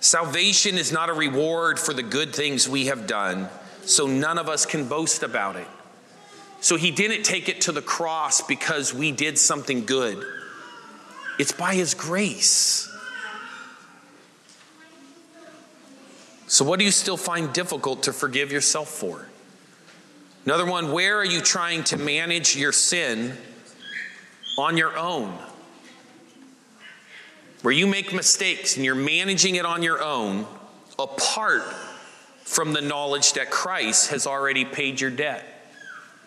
Salvation 0.00 0.78
is 0.78 0.90
not 0.90 1.10
a 1.10 1.12
reward 1.12 1.78
for 1.78 1.94
the 1.94 2.02
good 2.02 2.34
things 2.34 2.68
we 2.68 2.86
have 2.86 3.06
done, 3.06 3.48
so 3.84 4.06
none 4.06 4.36
of 4.36 4.48
us 4.48 4.66
can 4.66 4.88
boast 4.88 5.22
about 5.22 5.56
it. 5.56 5.68
So 6.60 6.76
he 6.76 6.90
didn't 6.90 7.24
take 7.24 7.48
it 7.48 7.62
to 7.62 7.72
the 7.72 7.82
cross 7.82 8.40
because 8.42 8.92
we 8.92 9.12
did 9.12 9.38
something 9.38 9.84
good. 9.84 10.24
It's 11.38 11.52
by 11.52 11.74
His 11.74 11.94
grace. 11.94 12.88
So, 16.46 16.64
what 16.64 16.78
do 16.78 16.84
you 16.84 16.90
still 16.90 17.16
find 17.16 17.52
difficult 17.52 18.02
to 18.04 18.12
forgive 18.12 18.52
yourself 18.52 18.88
for? 18.88 19.26
Another 20.44 20.66
one, 20.66 20.92
where 20.92 21.16
are 21.18 21.24
you 21.24 21.40
trying 21.40 21.84
to 21.84 21.96
manage 21.96 22.56
your 22.56 22.72
sin 22.72 23.36
on 24.58 24.76
your 24.76 24.98
own? 24.98 25.38
Where 27.62 27.72
you 27.72 27.86
make 27.86 28.12
mistakes 28.12 28.76
and 28.76 28.84
you're 28.84 28.94
managing 28.94 29.54
it 29.54 29.64
on 29.64 29.82
your 29.82 30.02
own 30.02 30.46
apart 30.98 31.62
from 32.44 32.72
the 32.72 32.80
knowledge 32.80 33.34
that 33.34 33.50
Christ 33.50 34.10
has 34.10 34.26
already 34.26 34.64
paid 34.64 35.00
your 35.00 35.10
debt. 35.10 35.51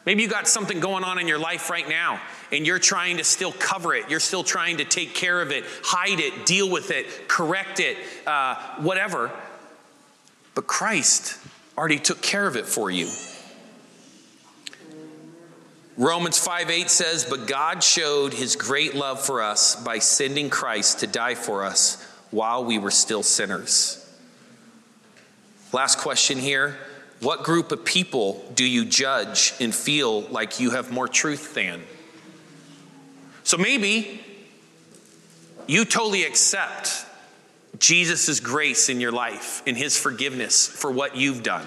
Maybe 0.05 0.21
you 0.21 0.29
got 0.29 0.47
something 0.47 0.79
going 0.79 1.03
on 1.03 1.17
in 1.17 1.27
your 1.27 1.39
life 1.39 1.69
right 1.69 1.87
now 1.87 2.21
and 2.51 2.65
you're 2.65 2.79
trying 2.79 3.17
to 3.17 3.23
still 3.23 3.51
cover 3.51 3.95
it. 3.95 4.09
You're 4.09 4.19
still 4.19 4.43
trying 4.43 4.77
to 4.77 4.85
take 4.85 5.15
care 5.15 5.41
of 5.41 5.51
it, 5.51 5.65
hide 5.83 6.19
it, 6.19 6.45
deal 6.45 6.69
with 6.69 6.91
it, 6.91 7.27
correct 7.27 7.79
it, 7.79 7.97
uh, 8.27 8.55
whatever. 8.77 9.31
But 10.53 10.67
Christ 10.67 11.39
already 11.77 11.99
took 11.99 12.21
care 12.21 12.45
of 12.45 12.55
it 12.55 12.67
for 12.67 12.91
you. 12.91 13.09
Romans 15.97 16.37
5 16.37 16.69
8 16.69 16.89
says, 16.89 17.25
But 17.25 17.47
God 17.47 17.81
showed 17.81 18.33
his 18.33 18.55
great 18.55 18.95
love 18.95 19.19
for 19.21 19.41
us 19.41 19.75
by 19.75 19.99
sending 19.99 20.49
Christ 20.49 20.99
to 20.99 21.07
die 21.07 21.35
for 21.35 21.63
us 21.63 22.03
while 22.31 22.65
we 22.65 22.77
were 22.77 22.91
still 22.91 23.23
sinners. 23.23 24.01
Last 25.71 25.97
question 25.97 26.37
here. 26.37 26.77
What 27.21 27.43
group 27.43 27.71
of 27.71 27.85
people 27.85 28.43
do 28.55 28.65
you 28.65 28.85
judge 28.85 29.53
and 29.59 29.73
feel 29.73 30.21
like 30.21 30.59
you 30.59 30.71
have 30.71 30.91
more 30.91 31.07
truth 31.07 31.53
than? 31.53 31.81
So 33.43 33.57
maybe 33.57 34.21
you 35.67 35.85
totally 35.85 36.23
accept 36.23 37.05
Jesus' 37.79 38.39
grace 38.39 38.89
in 38.89 38.99
your 38.99 39.11
life 39.11 39.63
and 39.65 39.77
his 39.77 39.97
forgiveness 39.97 40.67
for 40.67 40.91
what 40.91 41.15
you've 41.15 41.43
done. 41.43 41.65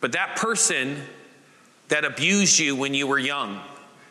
But 0.00 0.12
that 0.12 0.36
person 0.36 1.00
that 1.88 2.04
abused 2.04 2.58
you 2.58 2.74
when 2.74 2.94
you 2.94 3.06
were 3.06 3.18
young, 3.18 3.60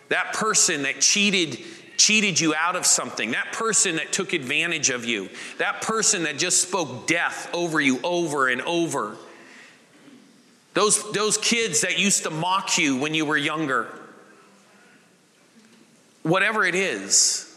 that 0.09 0.33
person 0.33 0.83
that 0.83 1.01
cheated 1.01 1.59
cheated 1.97 2.39
you 2.39 2.55
out 2.55 2.75
of 2.75 2.83
something, 2.83 3.31
that 3.31 3.51
person 3.53 3.97
that 3.97 4.11
took 4.11 4.33
advantage 4.33 4.89
of 4.89 5.05
you, 5.05 5.29
that 5.59 5.83
person 5.83 6.23
that 6.23 6.35
just 6.39 6.59
spoke 6.63 7.05
death 7.05 7.47
over 7.53 7.79
you 7.79 7.99
over 8.03 8.47
and 8.47 8.59
over. 8.63 9.15
Those, 10.73 11.11
those 11.11 11.37
kids 11.37 11.81
that 11.81 11.99
used 11.99 12.23
to 12.23 12.29
mock 12.29 12.77
you 12.77 12.97
when 12.97 13.13
you 13.13 13.25
were 13.25 13.37
younger, 13.37 13.87
whatever 16.23 16.63
it 16.63 16.75
is, 16.75 17.47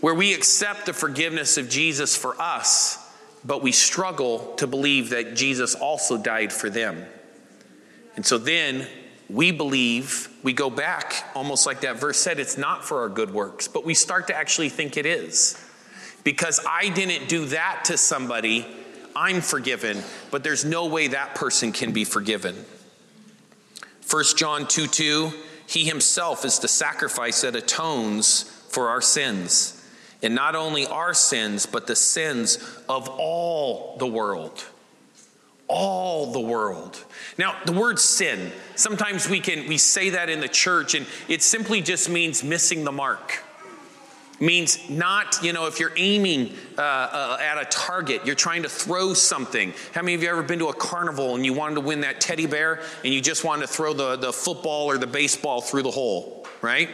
where 0.00 0.14
we 0.14 0.32
accept 0.32 0.86
the 0.86 0.92
forgiveness 0.92 1.58
of 1.58 1.68
Jesus 1.68 2.16
for 2.16 2.40
us, 2.40 3.04
but 3.44 3.62
we 3.62 3.72
struggle 3.72 4.54
to 4.56 4.66
believe 4.66 5.10
that 5.10 5.34
Jesus 5.34 5.74
also 5.74 6.16
died 6.16 6.52
for 6.52 6.70
them. 6.70 7.04
And 8.14 8.24
so 8.24 8.38
then 8.38 8.86
we 9.28 9.50
believe, 9.50 10.28
we 10.42 10.52
go 10.52 10.70
back, 10.70 11.24
almost 11.34 11.66
like 11.66 11.80
that 11.82 11.96
verse 11.96 12.16
said, 12.16 12.38
it's 12.38 12.56
not 12.56 12.84
for 12.84 13.00
our 13.00 13.08
good 13.08 13.32
works, 13.32 13.68
but 13.68 13.84
we 13.84 13.94
start 13.94 14.28
to 14.28 14.36
actually 14.36 14.68
think 14.68 14.96
it 14.96 15.06
is. 15.06 15.62
Because 16.24 16.60
I 16.68 16.88
didn't 16.90 17.28
do 17.28 17.46
that 17.46 17.84
to 17.86 17.96
somebody, 17.96 18.66
I'm 19.18 19.40
forgiven, 19.40 20.00
but 20.30 20.44
there's 20.44 20.64
no 20.64 20.86
way 20.86 21.08
that 21.08 21.34
person 21.34 21.72
can 21.72 21.92
be 21.92 22.04
forgiven. 22.04 22.54
1 24.08 24.24
John 24.36 24.68
2 24.68 24.86
2 24.86 25.32
he 25.66 25.84
himself 25.84 26.44
is 26.46 26.60
the 26.60 26.68
sacrifice 26.68 27.42
that 27.42 27.54
atones 27.54 28.44
for 28.68 28.88
our 28.88 29.02
sins. 29.02 29.74
And 30.22 30.34
not 30.34 30.54
only 30.56 30.86
our 30.86 31.12
sins, 31.12 31.66
but 31.66 31.86
the 31.86 31.96
sins 31.96 32.58
of 32.88 33.08
all 33.08 33.96
the 33.98 34.06
world. 34.06 34.64
All 35.66 36.32
the 36.32 36.40
world. 36.40 37.04
Now, 37.36 37.56
the 37.66 37.72
word 37.72 37.98
sin, 37.98 38.52
sometimes 38.76 39.28
we 39.28 39.40
can 39.40 39.68
we 39.68 39.76
say 39.78 40.10
that 40.10 40.30
in 40.30 40.40
the 40.40 40.48
church, 40.48 40.94
and 40.94 41.06
it 41.28 41.42
simply 41.42 41.82
just 41.82 42.08
means 42.08 42.42
missing 42.42 42.84
the 42.84 42.92
mark 42.92 43.42
means 44.40 44.88
not, 44.88 45.38
you 45.42 45.52
know, 45.52 45.66
if 45.66 45.80
you're 45.80 45.92
aiming 45.96 46.52
uh, 46.76 46.80
uh, 46.80 47.38
at 47.40 47.60
a 47.60 47.64
target, 47.66 48.24
you're 48.24 48.34
trying 48.34 48.62
to 48.62 48.68
throw 48.68 49.14
something. 49.14 49.74
How 49.94 50.02
many 50.02 50.14
of 50.14 50.22
you 50.22 50.28
ever 50.28 50.42
been 50.42 50.60
to 50.60 50.68
a 50.68 50.74
carnival 50.74 51.34
and 51.34 51.44
you 51.44 51.52
wanted 51.52 51.76
to 51.76 51.80
win 51.80 52.00
that 52.00 52.20
teddy 52.20 52.46
bear 52.46 52.82
and 53.04 53.12
you 53.12 53.20
just 53.20 53.44
wanted 53.44 53.62
to 53.62 53.72
throw 53.72 53.92
the, 53.92 54.16
the 54.16 54.32
football 54.32 54.86
or 54.86 54.98
the 54.98 55.06
baseball 55.06 55.60
through 55.60 55.82
the 55.82 55.90
hole, 55.90 56.46
right? 56.62 56.90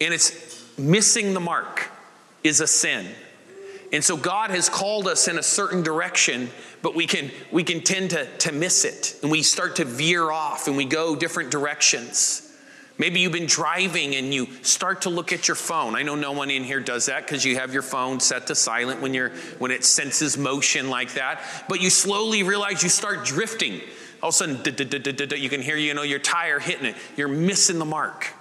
And 0.00 0.14
it's 0.14 0.64
missing 0.78 1.34
the 1.34 1.40
mark 1.40 1.90
is 2.44 2.60
a 2.60 2.66
sin. 2.66 3.06
And 3.92 4.04
so 4.04 4.16
God 4.16 4.50
has 4.50 4.68
called 4.68 5.08
us 5.08 5.28
in 5.28 5.38
a 5.38 5.42
certain 5.42 5.82
direction, 5.82 6.50
but 6.82 6.94
we 6.94 7.06
can 7.06 7.30
we 7.50 7.64
can 7.64 7.80
tend 7.80 8.10
to, 8.10 8.26
to 8.38 8.52
miss 8.52 8.84
it 8.84 9.18
and 9.22 9.30
we 9.30 9.42
start 9.42 9.76
to 9.76 9.84
veer 9.84 10.30
off 10.30 10.68
and 10.68 10.76
we 10.76 10.84
go 10.84 11.16
different 11.16 11.50
directions. 11.50 12.47
Maybe 12.98 13.20
you've 13.20 13.32
been 13.32 13.46
driving 13.46 14.16
and 14.16 14.34
you 14.34 14.48
start 14.62 15.02
to 15.02 15.10
look 15.10 15.32
at 15.32 15.46
your 15.46 15.54
phone. 15.54 15.94
I 15.94 16.02
know 16.02 16.16
no 16.16 16.32
one 16.32 16.50
in 16.50 16.64
here 16.64 16.80
does 16.80 17.06
that 17.06 17.24
because 17.24 17.44
you 17.44 17.56
have 17.56 17.72
your 17.72 17.82
phone 17.82 18.18
set 18.18 18.48
to 18.48 18.56
silent 18.56 19.00
when 19.00 19.14
you're 19.14 19.30
when 19.58 19.70
it 19.70 19.84
senses 19.84 20.36
motion 20.36 20.90
like 20.90 21.14
that. 21.14 21.40
But 21.68 21.80
you 21.80 21.90
slowly 21.90 22.42
realize 22.42 22.82
you 22.82 22.88
start 22.88 23.24
drifting. 23.24 23.80
All 24.20 24.30
of 24.30 24.34
a 24.34 24.38
sudden, 24.38 24.56
you 25.38 25.48
can 25.48 25.62
hear 25.62 25.76
you 25.76 25.94
know 25.94 26.02
your 26.02 26.18
tire 26.18 26.58
hitting 26.58 26.86
it. 26.86 26.96
You're 27.16 27.28
missing 27.28 27.78
the 27.78 27.84
mark. 27.84 28.34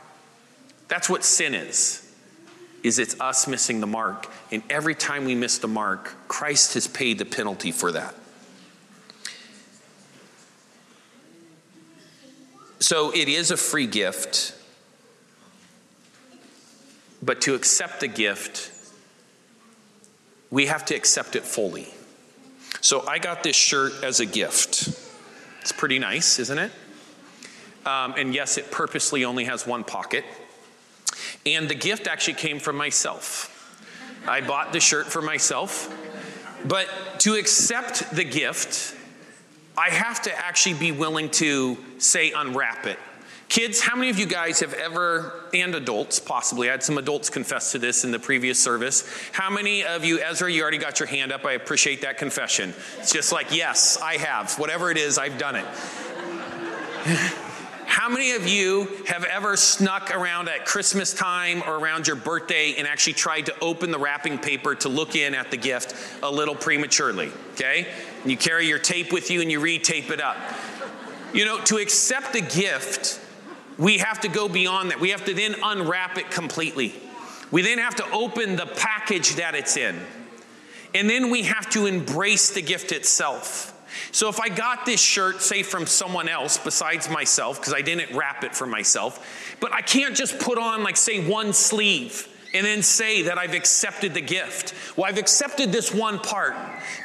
That's 0.88 1.08
what 1.08 1.24
sin 1.24 1.54
is. 1.54 2.04
Is 2.82 2.98
it's 2.98 3.20
us 3.20 3.48
missing 3.48 3.80
the 3.80 3.88
mark, 3.88 4.28
and 4.52 4.64
every 4.70 4.96
time 4.96 5.26
we 5.26 5.36
miss 5.36 5.58
the 5.60 5.68
mark, 5.68 6.16
Christ 6.28 6.76
has 6.76 6.88
paid 6.88 7.20
the 7.20 7.26
penalty 7.26 7.72
for 7.72 7.92
that. 7.92 8.16
So 12.80 13.12
it 13.12 13.28
is 13.28 13.52
a 13.52 13.58
free 13.58 13.88
gift, 13.88 14.54
but 17.22 17.42
to 17.42 17.56
accept 17.56 18.00
the 18.00 18.08
gift, 18.08 18.72
we 20.52 20.68
have 20.68 20.86
to 20.86 20.96
accept 20.96 21.36
it 21.36 21.44
fully. 21.44 21.88
So 22.82 23.06
I 23.08 23.20
got 23.20 23.44
this 23.44 23.56
shirt 23.56 24.04
as 24.04 24.20
a 24.20 24.26
gift. 24.26 24.90
It's 25.62 25.72
pretty 25.72 26.00
nice, 26.00 26.40
isn't 26.40 26.58
it? 26.58 26.72
Um, 27.86 28.14
and 28.18 28.34
yes, 28.34 28.58
it 28.58 28.72
purposely 28.72 29.26
only 29.26 29.46
has 29.46 29.66
one 29.66 29.84
pocket. 29.84 30.24
And 31.46 31.70
the 31.70 31.76
gift 31.76 32.08
actually 32.08 32.36
came 32.36 32.60
from 32.60 32.76
myself. 32.76 33.54
I 34.28 34.42
bought 34.42 34.74
the 34.74 34.80
shirt 34.80 35.08
for 35.08 35.22
myself. 35.22 35.94
But 36.66 36.88
to 37.20 37.36
accept 37.36 38.14
the 38.16 38.24
gift, 38.24 38.96
I 39.78 39.92
have 39.92 40.24
to 40.24 40.36
actually 40.36 40.74
be 40.74 40.92
willing 40.92 41.30
to 41.32 41.78
say 42.00 42.32
unwrap 42.32 42.88
it. 42.88 42.98
Kids, 43.48 43.80
how 43.80 43.96
many 43.96 44.10
of 44.10 44.20
you 44.20 44.26
guys 44.26 44.60
have 44.60 44.74
ever, 44.74 45.46
and 45.54 45.74
adults 45.74 46.20
possibly, 46.20 46.68
I 46.68 46.72
had 46.72 46.84
some 46.84 46.98
adults 46.98 47.30
confess 47.30 47.72
to 47.72 47.80
this 47.80 48.04
in 48.04 48.12
the 48.12 48.20
previous 48.20 48.62
service. 48.62 49.08
How 49.32 49.50
many 49.50 49.86
of 49.86 50.04
you, 50.04 50.20
Ezra, 50.20 50.52
you 50.52 50.62
already 50.62 50.80
got 50.80 51.00
your 51.00 51.08
hand 51.08 51.32
up? 51.32 51.46
I 51.46 51.54
appreciate 51.54 52.02
that 52.02 52.18
confession. 52.18 52.74
It's 52.98 53.14
just 53.14 53.32
like, 53.32 53.56
yes, 53.56 53.98
I 54.02 54.18
have. 54.18 54.60
Whatever 54.60 54.92
it 54.92 54.98
is, 54.98 55.18
I've 55.18 55.38
done 55.38 55.56
it. 55.56 55.66
How 57.86 58.10
many 58.10 58.34
of 58.34 58.48
you 58.48 58.90
have 59.08 59.24
ever 59.24 59.56
snuck 59.56 60.16
around 60.16 60.50
at 60.50 60.66
Christmas 60.66 61.14
time 61.14 61.64
or 61.66 61.78
around 61.78 62.06
your 62.06 62.18
birthday 62.18 62.76
and 62.78 62.86
actually 62.88 63.14
tried 63.14 63.48
to 63.48 63.60
open 63.60 63.92
the 63.92 63.98
wrapping 63.98 64.38
paper 64.38 64.76
to 64.76 64.90
look 64.90 65.16
in 65.16 65.34
at 65.34 65.52
the 65.52 65.58
gift 65.58 65.96
a 66.22 66.30
little 66.30 66.54
prematurely? 66.54 67.32
Okay? 67.54 67.88
And 68.28 68.32
you 68.34 68.38
carry 68.38 68.68
your 68.68 68.78
tape 68.78 69.14
with 69.14 69.32
you 69.32 69.40
and 69.40 69.50
you 69.50 69.62
re-tape 69.62 70.12
it 70.12 70.20
up. 70.20 70.36
You 71.32 71.46
know, 71.46 71.62
to 71.62 71.78
accept 71.78 72.36
a 72.36 72.42
gift, 72.42 73.22
we 73.78 74.00
have 74.00 74.20
to 74.20 74.28
go 74.28 74.50
beyond 74.50 74.92
that. 74.92 75.00
We 75.00 75.12
have 75.12 75.24
to 75.28 75.34
then 75.34 75.56
unwrap 75.64 76.18
it 76.18 76.30
completely. 76.30 76.94
We 77.52 77.62
then 77.62 77.78
have 77.78 77.96
to 77.96 78.12
open 78.12 78.58
the 78.58 78.66
package 78.66 79.36
that 79.36 79.56
it's 79.56 79.78
in. 79.78 79.98
And 80.94 81.10
then 81.10 81.30
we 81.30 81.44
have 81.44 81.70
to 81.70 81.86
embrace 81.86 82.50
the 82.50 82.62
gift 82.62 82.92
itself. 82.92 83.74
So 84.12 84.28
if 84.28 84.42
I 84.42 84.50
got 84.50 84.86
this 84.86 85.00
shirt, 85.00 85.42
say 85.42 85.64
from 85.64 85.86
someone 85.86 86.28
else 86.28 86.58
besides 86.58 87.10
myself, 87.10 87.62
because 87.62 87.74
I 87.74 87.82
didn't 87.82 88.14
wrap 88.14 88.44
it 88.44 88.54
for 88.54 88.68
myself, 88.68 89.56
but 89.62 89.72
I 89.72 89.80
can't 89.80 90.18
just 90.18 90.38
put 90.38 90.58
on, 90.58 90.84
like, 90.84 90.98
say, 90.98 91.26
one 91.26 91.54
sleeve 91.54 92.28
and 92.54 92.66
then 92.66 92.82
say 92.82 93.24
that 93.24 93.38
I've 93.38 93.54
accepted 93.54 94.14
the 94.14 94.22
gift. 94.22 94.74
Well, 94.98 95.06
I've 95.06 95.18
accepted 95.18 95.72
this 95.72 95.94
one 95.94 96.20
part, 96.20 96.56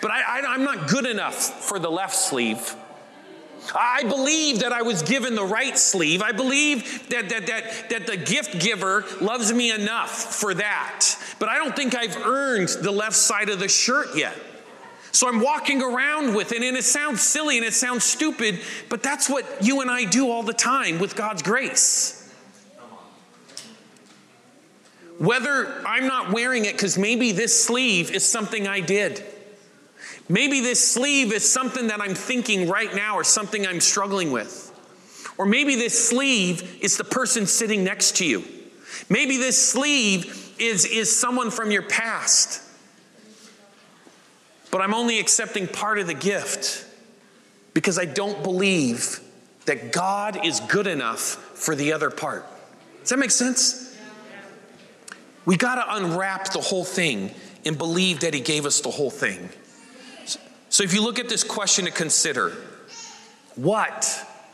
but 0.01 0.11
I, 0.11 0.55
am 0.55 0.65
not 0.65 0.89
good 0.89 1.07
enough 1.07 1.35
for 1.35 1.79
the 1.79 1.91
left 1.91 2.15
sleeve. 2.15 2.75
I 3.75 4.03
believe 4.03 4.61
that 4.61 4.73
I 4.73 4.83
was 4.83 5.03
given 5.03 5.35
the 5.35 5.45
right 5.45 5.79
sleeve. 5.79 6.21
I 6.21 6.33
believe 6.33 7.09
that, 7.11 7.29
that, 7.29 7.47
that, 7.47 7.91
that 7.91 8.07
the 8.07 8.17
gift 8.17 8.61
giver 8.61 9.05
loves 9.21 9.53
me 9.53 9.71
enough 9.71 10.11
for 10.11 10.53
that. 10.55 11.17
But 11.39 11.49
I 11.49 11.59
don't 11.59 11.75
think 11.75 11.95
I've 11.95 12.17
earned 12.17 12.69
the 12.69 12.91
left 12.91 13.15
side 13.15 13.49
of 13.49 13.61
the 13.61 13.69
shirt 13.69 14.17
yet. 14.17 14.37
So 15.13 15.29
I'm 15.29 15.41
walking 15.41 15.83
around 15.83 16.35
with 16.35 16.53
it, 16.53 16.63
and 16.63 16.77
it 16.77 16.85
sounds 16.85 17.23
silly 17.23 17.59
and 17.59 17.67
it 17.67 17.75
sounds 17.75 18.03
stupid, 18.03 18.61
but 18.89 19.03
that's 19.03 19.29
what 19.29 19.45
you 19.61 19.83
and 19.83 19.91
I 19.91 20.05
do 20.05 20.31
all 20.31 20.43
the 20.43 20.55
time 20.55 20.99
with 20.99 21.15
God's 21.15 21.43
grace. 21.43 22.22
Whether 25.19 25.87
I'm 25.87 26.07
not 26.07 26.33
wearing 26.33 26.65
it 26.65 26.73
because 26.73 26.99
maybe 26.99 27.33
this 27.33 27.65
sleeve 27.65 28.11
is 28.11 28.25
something 28.25 28.67
I 28.67 28.81
did. 28.81 29.25
Maybe 30.29 30.61
this 30.61 30.93
sleeve 30.93 31.33
is 31.33 31.51
something 31.51 31.89
that 31.89 32.01
I'm 32.01 32.15
thinking 32.15 32.69
right 32.69 32.95
now 32.95 33.17
or 33.17 33.25
something 33.25 33.67
I'm 33.67 33.81
struggling 33.81 34.31
with. 34.31 34.69
Or 35.39 35.47
maybe 35.47 35.77
this 35.77 36.09
sleeve 36.09 36.79
is 36.83 36.97
the 36.97 37.05
person 37.05 37.47
sitting 37.47 37.85
next 37.85 38.17
to 38.17 38.27
you. 38.27 38.45
Maybe 39.09 39.37
this 39.37 39.71
sleeve 39.71 40.55
is, 40.59 40.85
is 40.85 41.15
someone 41.19 41.51
from 41.51 41.71
your 41.71 41.83
past 41.83 42.63
but 44.73 44.81
I'm 44.81 44.95
only 44.95 45.21
accepting 45.21 45.69
part 45.69 45.99
of 45.99 46.09
the 46.09 46.15
gift 46.15 46.87
because 47.75 47.99
I 47.99 48.07
don't 48.07 48.43
believe 48.43 49.21
that 49.67 49.93
God 49.93 50.45
is 50.45 50.61
good 50.61 50.87
enough 50.89 51.21
for 51.21 51.77
the 51.77 51.93
other 51.93 52.11
part. 52.11 52.47
Does 53.01 53.11
that 53.11 53.19
make 53.19 53.31
sense? 53.31 53.82
We 55.45 55.57
got 55.57 55.77
to 55.77 55.97
unwrap 55.97 56.53
the 56.53 56.61
whole 56.61 56.85
thing 56.85 57.35
and 57.65 57.77
believe 57.77 58.21
that 58.21 58.35
He 58.35 58.41
gave 58.41 58.67
us 58.67 58.81
the 58.81 58.91
whole 58.91 59.11
thing. 59.11 59.49
So 60.69 60.85
if 60.85 60.95
you 60.95 61.03
look 61.03 61.19
at 61.19 61.29
this 61.29 61.45
question 61.45 61.85
to 61.85 61.91
consider, 61.91 62.57
what, 63.57 64.09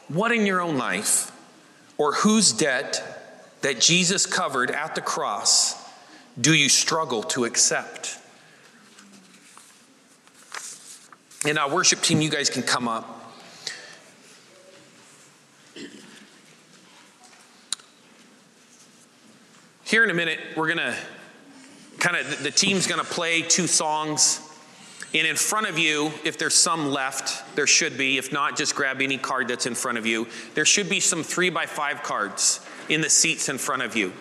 what 0.08 0.32
in 0.32 0.46
your 0.46 0.60
own 0.60 0.76
life 0.76 1.30
or 1.96 2.14
whose 2.14 2.52
debt 2.52 3.56
that 3.60 3.80
Jesus 3.80 4.26
covered 4.26 4.70
at 4.70 4.94
the 4.94 5.00
cross 5.00 5.76
do 6.40 6.54
you 6.54 6.68
struggle 6.68 7.22
to 7.24 7.44
accept? 7.44 8.18
And 11.46 11.58
our 11.58 11.72
worship 11.72 12.00
team, 12.00 12.20
you 12.20 12.30
guys 12.30 12.50
can 12.50 12.62
come 12.62 12.88
up. 12.88 13.17
Here 19.88 20.04
in 20.04 20.10
a 20.10 20.14
minute, 20.14 20.38
we're 20.54 20.66
going 20.66 20.76
to 20.76 20.94
kind 21.98 22.14
of, 22.14 22.42
the 22.42 22.50
team's 22.50 22.86
going 22.86 23.00
to 23.00 23.06
play 23.10 23.40
two 23.40 23.66
songs. 23.66 24.46
And 25.14 25.26
in 25.26 25.34
front 25.34 25.66
of 25.66 25.78
you, 25.78 26.12
if 26.26 26.36
there's 26.36 26.52
some 26.52 26.90
left, 26.90 27.56
there 27.56 27.66
should 27.66 27.96
be. 27.96 28.18
If 28.18 28.30
not, 28.30 28.54
just 28.54 28.74
grab 28.74 29.00
any 29.00 29.16
card 29.16 29.48
that's 29.48 29.64
in 29.64 29.74
front 29.74 29.96
of 29.96 30.04
you. 30.04 30.28
There 30.52 30.66
should 30.66 30.90
be 30.90 31.00
some 31.00 31.22
three 31.22 31.48
by 31.48 31.64
five 31.64 32.02
cards 32.02 32.60
in 32.90 33.00
the 33.00 33.08
seats 33.08 33.48
in 33.48 33.56
front 33.56 33.80
of 33.80 33.96
you. 33.96 34.12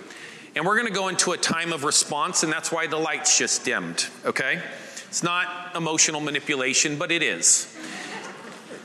And 0.55 0.65
we're 0.65 0.77
going 0.77 0.87
to 0.87 0.93
go 0.93 1.09
into 1.09 1.33
a 1.33 1.37
time 1.37 1.73
of 1.73 1.83
response, 1.83 2.43
and 2.43 2.53
that's 2.53 2.71
why 2.71 2.87
the 2.87 2.95
lights 2.95 3.37
just 3.37 3.65
dimmed, 3.65 4.07
okay? 4.23 4.61
It's 5.09 5.21
not 5.21 5.75
emotional 5.75 6.21
manipulation, 6.21 6.97
but 6.97 7.11
it 7.11 7.21
is. 7.21 7.77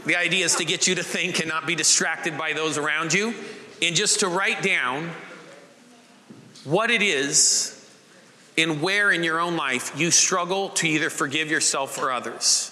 The 0.04 0.16
idea 0.16 0.46
is 0.46 0.56
to 0.56 0.64
get 0.64 0.88
you 0.88 0.96
to 0.96 1.04
think 1.04 1.38
and 1.38 1.48
not 1.48 1.64
be 1.64 1.76
distracted 1.76 2.36
by 2.36 2.54
those 2.54 2.76
around 2.76 3.12
you, 3.14 3.34
and 3.80 3.94
just 3.94 4.18
to 4.18 4.26
write 4.26 4.64
down 4.64 5.12
what 6.64 6.90
it 6.90 7.02
is 7.02 7.78
and 8.58 8.82
where 8.82 9.10
in 9.10 9.22
your 9.22 9.40
own 9.40 9.56
life 9.56 9.92
you 9.98 10.10
struggle 10.10 10.68
to 10.70 10.86
either 10.86 11.10
forgive 11.10 11.50
yourself 11.50 11.98
or 11.98 12.12
others. 12.12 12.68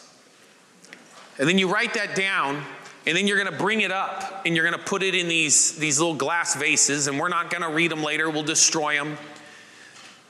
And 1.39 1.49
then 1.49 1.59
you 1.59 1.73
write 1.73 1.95
that 1.95 2.15
down, 2.15 2.63
and 3.07 3.17
then 3.17 3.27
you're 3.27 3.43
going 3.43 3.51
to 3.51 3.59
bring 3.59 3.81
it 3.81 3.91
up 3.91 4.43
and 4.45 4.55
you're 4.55 4.69
going 4.69 4.79
to 4.79 4.85
put 4.85 5.03
it 5.03 5.15
in 5.15 5.27
these, 5.27 5.77
these 5.79 5.99
little 5.99 6.15
glass 6.15 6.55
vases, 6.55 7.07
and 7.07 7.19
we're 7.19 7.31
not 7.31 7.51
going 7.51 7.63
to 7.63 7.71
read 7.71 7.91
them 7.91 8.03
later, 8.03 8.29
we'll 8.29 8.43
destroy 8.43 8.95
them. 8.95 9.17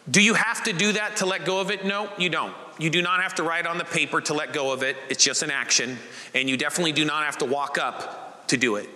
Do 0.08 0.22
you 0.22 0.34
have 0.34 0.64
to 0.64 0.72
do 0.72 0.92
that 0.92 1.16
to 1.16 1.26
let 1.26 1.44
go 1.44 1.60
of 1.60 1.70
it? 1.70 1.84
No, 1.84 2.08
you 2.16 2.30
don't. 2.30 2.54
You 2.78 2.90
do 2.90 3.02
not 3.02 3.22
have 3.22 3.34
to 3.36 3.42
write 3.42 3.66
on 3.66 3.76
the 3.76 3.84
paper 3.84 4.20
to 4.22 4.34
let 4.34 4.52
go 4.52 4.72
of 4.72 4.82
it. 4.82 4.96
It's 5.08 5.22
just 5.22 5.42
an 5.42 5.50
action. 5.50 5.98
And 6.34 6.48
you 6.48 6.56
definitely 6.56 6.92
do 6.92 7.04
not 7.04 7.24
have 7.24 7.38
to 7.38 7.44
walk 7.44 7.76
up 7.76 8.46
to 8.48 8.56
do 8.56 8.76
it. 8.76 8.88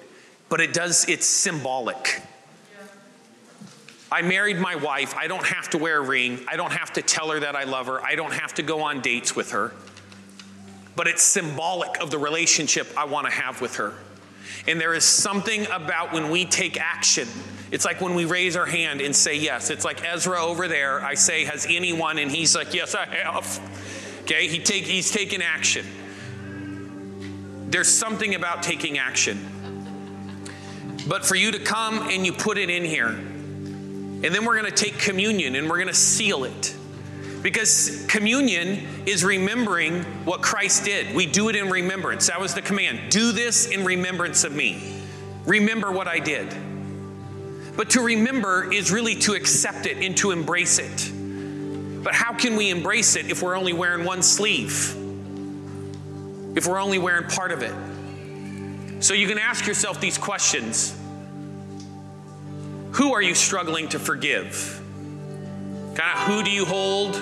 But 0.48 0.61
it 0.61 0.72
does, 0.72 1.09
it's 1.09 1.27
symbolic. 1.27 2.22
I 4.11 4.23
married 4.23 4.59
my 4.59 4.77
wife. 4.77 5.14
I 5.17 5.27
don't 5.27 5.47
have 5.47 5.71
to 5.71 5.79
wear 5.79 5.99
a 5.99 6.03
ring. 6.03 6.45
I 6.49 6.57
don't 6.57 6.73
have 6.73 6.93
to 6.95 7.03
tell 7.03 7.31
her 7.31 7.40
that 7.40 7.57
I 7.57 7.64
love 7.64 7.87
her. 7.87 8.05
I 8.05 8.14
don't 8.14 8.33
have 8.33 8.55
to 8.55 8.62
go 8.62 8.83
on 8.83 9.01
dates 9.01 9.35
with 9.35 9.53
her. 9.53 9.73
But 10.97 11.09
it's 11.09 11.23
symbolic 11.23 12.01
of 12.01 12.11
the 12.11 12.19
relationship 12.19 12.87
I 12.97 13.07
want 13.07 13.27
to 13.27 13.33
have 13.33 13.61
with 13.61 13.77
her. 13.77 13.95
And 14.67 14.81
there 14.81 14.95
is 14.95 15.05
something 15.05 15.67
about 15.73 16.12
when 16.12 16.31
we 16.31 16.45
take 16.45 16.79
action. 16.81 17.29
It's 17.71 17.85
like 17.85 18.01
when 18.01 18.14
we 18.14 18.25
raise 18.25 18.57
our 18.57 18.67
hand 18.67 19.01
and 19.01 19.14
say 19.14 19.37
yes. 19.37 19.71
It's 19.71 19.85
like 19.85 20.05
Ezra 20.05 20.43
over 20.43 20.69
there. 20.69 21.01
I 21.01 21.14
say, 21.14 21.45
Has 21.45 21.67
anyone? 21.69 22.19
And 22.19 22.31
he's 22.31 22.55
like, 22.55 22.73
Yes, 22.73 22.95
I 22.95 23.07
have. 23.07 23.61
Okay, 24.23 24.47
he 24.47 24.59
take, 24.59 24.85
he's 24.85 25.11
taking 25.11 25.43
action. 25.43 25.85
There's 27.69 27.88
something 27.88 28.35
about 28.35 28.62
taking 28.62 28.99
action. 28.99 29.51
But 31.09 31.27
for 31.27 31.35
you 31.35 31.51
to 31.53 31.59
come 31.59 32.09
and 32.09 32.25
you 32.25 32.33
put 32.33 32.57
it 32.57 32.71
in 32.71 32.85
here, 32.85 33.19
and 34.25 34.35
then 34.35 34.47
we're 34.47 34.59
going 34.59 34.73
to 34.73 34.85
take 34.85 34.99
communion 34.99 35.55
and 35.55 35.69
we're 35.69 35.77
going 35.77 35.89
to 35.89 35.95
seal 35.95 36.45
it. 36.45 36.75
Because 37.43 38.07
communion 38.09 38.87
is 39.05 39.23
remembering 39.23 40.03
what 40.25 40.41
Christ 40.41 40.87
did. 40.87 41.15
We 41.15 41.27
do 41.27 41.51
it 41.51 41.57
in 41.57 41.69
remembrance. 41.69 42.29
That 42.29 42.41
was 42.41 42.55
the 42.55 42.63
command. 42.63 43.11
Do 43.11 43.33
this 43.33 43.71
in 43.71 43.85
remembrance 43.85 44.45
of 44.45 44.55
me. 44.55 44.95
Remember 45.45 45.93
what 45.93 46.09
I 46.09 46.21
did. 46.21 46.49
But 47.77 47.91
to 47.91 48.01
remember 48.01 48.73
is 48.73 48.91
really 48.91 49.15
to 49.17 49.35
accept 49.35 49.85
it 49.85 49.99
and 49.99 50.17
to 50.17 50.31
embrace 50.31 50.79
it. 50.79 52.03
But 52.03 52.15
how 52.15 52.33
can 52.33 52.57
we 52.57 52.71
embrace 52.71 53.17
it 53.17 53.31
if 53.31 53.43
we're 53.43 53.59
only 53.59 53.75
wearing 53.75 54.07
one 54.07 54.23
sleeve? 54.23 54.97
If 56.57 56.67
we're 56.67 56.81
only 56.81 56.99
wearing 56.99 57.29
part 57.29 57.53
of 57.53 57.63
it? 57.63 59.03
So 59.05 59.13
you 59.13 59.29
can 59.29 59.39
ask 59.39 59.67
yourself 59.67 60.01
these 60.01 60.17
questions 60.17 60.99
Who 62.94 63.12
are 63.14 63.22
you 63.22 63.35
struggling 63.35 63.88
to 63.88 63.98
forgive? 63.98 64.80
Kind 65.94 66.16
of 66.16 66.26
who 66.28 66.44
do 66.44 66.50
you 66.52 66.64
hold 66.64 67.16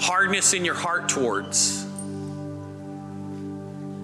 hardness 0.00 0.54
in 0.54 0.64
your 0.64 0.74
heart 0.74 1.10
towards? 1.10 1.84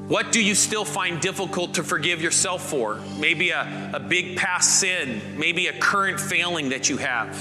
What 0.09 0.31
do 0.31 0.45
you 0.45 0.55
still 0.55 0.85
find 0.85 1.23
difficult 1.23 1.75
to 1.75 1.83
forgive 1.83 2.21
yourself 2.21 2.69
for? 2.69 3.01
Maybe 3.19 3.49
a, 3.49 3.93
a 3.95 4.01
big 4.01 4.37
past 4.37 4.81
sin, 4.81 5.39
maybe 5.39 5.69
a 5.69 5.73
current 5.79 6.21
failing 6.21 6.69
that 6.69 6.91
you 6.91 6.99
have. 6.99 7.35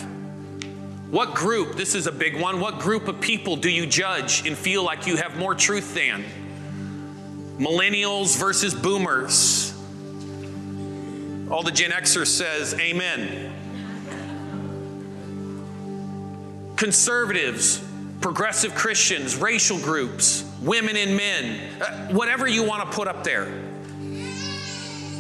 What 1.12 1.36
group, 1.36 1.76
this 1.76 1.96
is 1.96 2.08
a 2.08 2.14
big 2.14 2.40
one, 2.40 2.62
what 2.62 2.80
group 2.80 3.10
of 3.10 3.20
people 3.20 3.58
do 3.58 3.70
you 3.70 3.86
judge 3.86 4.48
and 4.48 4.58
feel 4.58 4.84
like 4.84 5.06
you 5.06 5.18
have 5.18 5.38
more 5.38 5.54
truth 5.54 5.94
than? 5.94 6.24
Millennials 7.58 8.38
versus 8.38 8.74
boomers. 8.74 9.77
All 11.50 11.64
the 11.64 11.72
Gen 11.72 11.92
Xers 11.92 12.28
says, 12.28 12.74
Amen. 12.80 13.54
Conservatives, 16.76 17.84
progressive 18.22 18.76
Christians, 18.76 19.36
racial 19.38 19.80
groups, 19.80 20.44
women 20.62 20.98
and 20.98 21.16
men, 21.16 21.82
uh, 21.82 22.08
whatever 22.10 22.48
you 22.48 22.64
want 22.64 22.90
to 22.90 22.96
put 22.96 23.08
up 23.08 23.24
there. 23.24 23.46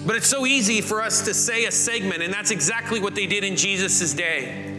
But 0.05 0.15
it's 0.15 0.27
so 0.27 0.45
easy 0.45 0.81
for 0.81 1.01
us 1.01 1.23
to 1.25 1.33
say 1.33 1.65
a 1.65 1.71
segment, 1.71 2.21
and 2.21 2.33
that's 2.33 2.51
exactly 2.51 2.99
what 2.99 3.15
they 3.15 3.25
did 3.25 3.43
in 3.43 3.55
Jesus' 3.55 4.13
day. 4.13 4.73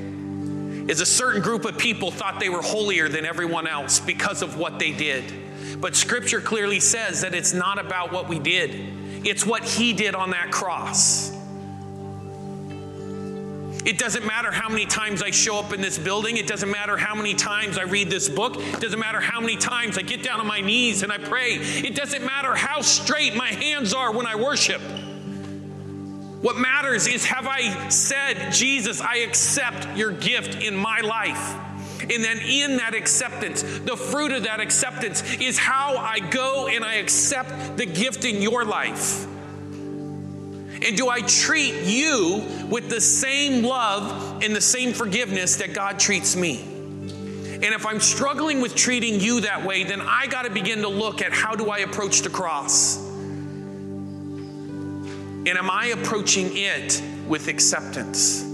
Is 0.89 1.01
a 1.01 1.07
certain 1.07 1.43
group 1.43 1.65
of 1.65 1.77
people 1.77 2.11
thought 2.11 2.41
they 2.41 2.49
were 2.49 2.63
holier 2.63 3.09
than 3.09 3.27
everyone 3.27 3.67
else 3.67 4.01
because 4.01 4.41
of 4.41 4.57
what 4.57 4.79
they 4.79 4.93
did. 4.93 5.25
But 5.81 5.97
scripture 5.97 6.41
clearly 6.41 6.81
says 6.81 7.21
that 7.23 7.35
it's 7.35 7.53
not 7.53 7.79
about 7.79 8.13
what 8.13 8.29
we 8.29 8.39
did, 8.39 9.27
it's 9.27 9.45
what 9.45 9.65
he 9.65 9.93
did 9.93 10.15
on 10.15 10.31
that 10.31 10.51
cross. 10.51 11.38
It 13.89 13.97
doesn't 13.97 14.27
matter 14.27 14.53
how 14.53 14.69
many 14.69 14.85
times 14.85 15.23
I 15.23 15.31
show 15.31 15.59
up 15.59 15.73
in 15.73 15.81
this 15.81 15.97
building. 15.97 16.37
It 16.37 16.47
doesn't 16.47 16.71
matter 16.71 16.99
how 16.99 17.15
many 17.15 17.33
times 17.33 17.79
I 17.79 17.85
read 17.85 18.11
this 18.11 18.29
book. 18.29 18.57
It 18.59 18.81
doesn't 18.81 18.99
matter 18.99 19.19
how 19.19 19.41
many 19.41 19.57
times 19.57 19.97
I 19.97 20.03
get 20.03 20.23
down 20.23 20.41
on 20.41 20.47
my 20.47 20.61
knees 20.61 21.03
and 21.03 21.11
I 21.11 21.17
pray. 21.17 21.55
It 21.55 21.95
doesn't 21.95 22.23
matter 22.23 22.55
how 22.55 22.83
straight 22.83 23.35
my 23.35 23.49
hands 23.49 23.95
are 23.95 24.13
when 24.13 24.27
I 24.27 24.35
worship. 24.35 24.83
What 26.43 26.59
matters 26.59 27.07
is 27.07 27.25
have 27.25 27.47
I 27.47 27.89
said, 27.89 28.51
Jesus, 28.51 29.01
I 29.01 29.21
accept 29.21 29.97
your 29.97 30.13
gift 30.13 30.63
in 30.63 30.77
my 30.77 31.01
life? 31.01 31.57
And 32.03 32.23
then 32.23 32.41
in 32.41 32.77
that 32.77 32.95
acceptance, 32.95 33.63
the 33.63 33.97
fruit 33.97 34.33
of 34.33 34.43
that 34.43 34.61
acceptance 34.61 35.23
is 35.41 35.57
how 35.57 35.97
I 35.97 36.19
go 36.19 36.69
and 36.69 36.85
I 36.85 36.97
accept 36.97 37.79
the 37.79 37.87
gift 37.87 38.27
in 38.27 38.43
your 38.43 38.67
life. 38.67 39.27
And 40.85 40.97
do 40.97 41.09
I 41.09 41.21
treat 41.23 41.75
you 41.85 42.45
with 42.69 42.89
the 42.89 43.01
same 43.01 43.65
love 43.65 44.43
and 44.43 44.55
the 44.55 44.61
same 44.61 44.93
forgiveness 44.93 45.57
that 45.57 45.75
God 45.75 45.99
treats 45.99 46.37
me? 46.37 46.63
And 47.61 47.65
if 47.65 47.85
I'm 47.85 47.99
struggling 47.99 48.61
with 48.61 48.77
treating 48.77 49.19
you 49.19 49.41
that 49.41 49.65
way, 49.65 49.83
then 49.83 50.01
I 50.01 50.29
got 50.29 50.45
to 50.45 50.51
begin 50.51 50.83
to 50.83 50.89
look 50.89 51.21
at 51.21 51.33
how 51.33 51.57
do 51.57 51.71
I 51.71 51.79
approach 51.79 52.21
the 52.21 52.31
cross? 52.31 53.05
And 55.49 55.49
am 55.49 55.69
I 55.69 55.87
approaching 55.87 56.51
it 56.53 57.03
with 57.27 57.49
acceptance? 57.49 58.45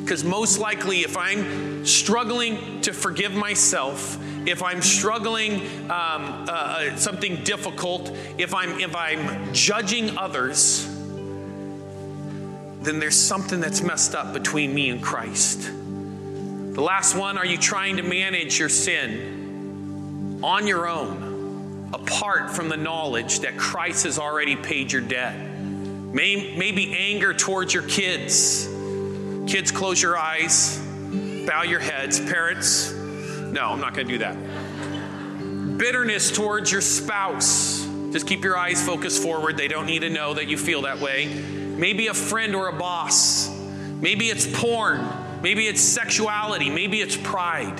Because 0.00 0.24
most 0.24 0.58
likely, 0.58 1.00
if 1.00 1.16
I'm 1.16 1.86
struggling 1.86 2.80
to 2.82 2.92
forgive 2.92 3.32
myself, 3.32 4.18
if 4.46 4.62
I'm 4.62 4.82
struggling 4.82 5.60
um, 5.84 5.90
uh, 5.90 6.50
uh, 6.50 6.96
something 6.96 7.42
difficult, 7.44 8.14
if 8.38 8.54
I'm 8.54 8.78
if 8.78 8.94
I'm 8.94 9.52
judging 9.52 10.18
others, 10.18 10.86
then 12.86 12.98
there's 12.98 13.16
something 13.16 13.60
that's 13.60 13.82
messed 13.82 14.14
up 14.14 14.32
between 14.32 14.74
me 14.74 14.90
and 14.90 15.02
Christ. 15.02 15.60
The 15.62 16.82
last 16.82 17.16
one: 17.16 17.36
Are 17.36 17.46
you 17.46 17.58
trying 17.58 17.96
to 17.96 18.02
manage 18.02 18.58
your 18.58 18.68
sin 18.68 20.40
on 20.42 20.66
your 20.66 20.88
own, 20.88 21.90
apart 21.92 22.50
from 22.50 22.68
the 22.68 22.76
knowledge 22.76 23.40
that 23.40 23.58
Christ 23.58 24.04
has 24.04 24.18
already 24.18 24.56
paid 24.56 24.92
your 24.92 25.02
debt? 25.02 25.34
Maybe 26.12 26.94
anger 26.96 27.34
towards 27.34 27.74
your 27.74 27.82
kids 27.82 28.68
Kids, 29.46 29.70
close 29.70 30.02
your 30.02 30.18
eyes, 30.18 30.76
bow 31.46 31.62
your 31.62 31.78
heads. 31.78 32.18
Parents, 32.18 32.92
no, 32.92 33.70
I'm 33.70 33.80
not 33.80 33.94
going 33.94 34.08
to 34.08 34.12
do 34.14 34.18
that. 34.18 35.78
Bitterness 35.78 36.32
towards 36.32 36.72
your 36.72 36.80
spouse. 36.80 37.86
Just 38.10 38.26
keep 38.26 38.42
your 38.42 38.58
eyes 38.58 38.84
focused 38.84 39.22
forward. 39.22 39.56
They 39.56 39.68
don't 39.68 39.86
need 39.86 40.00
to 40.00 40.10
know 40.10 40.34
that 40.34 40.48
you 40.48 40.58
feel 40.58 40.82
that 40.82 40.98
way. 40.98 41.26
Maybe 41.76 42.06
a 42.06 42.14
friend 42.14 42.54
or 42.54 42.68
a 42.68 42.72
boss. 42.72 43.48
Maybe 44.00 44.26
it's 44.26 44.46
porn. 44.60 45.06
Maybe 45.42 45.66
it's 45.66 45.80
sexuality. 45.80 46.70
Maybe 46.70 47.00
it's 47.00 47.16
pride. 47.16 47.78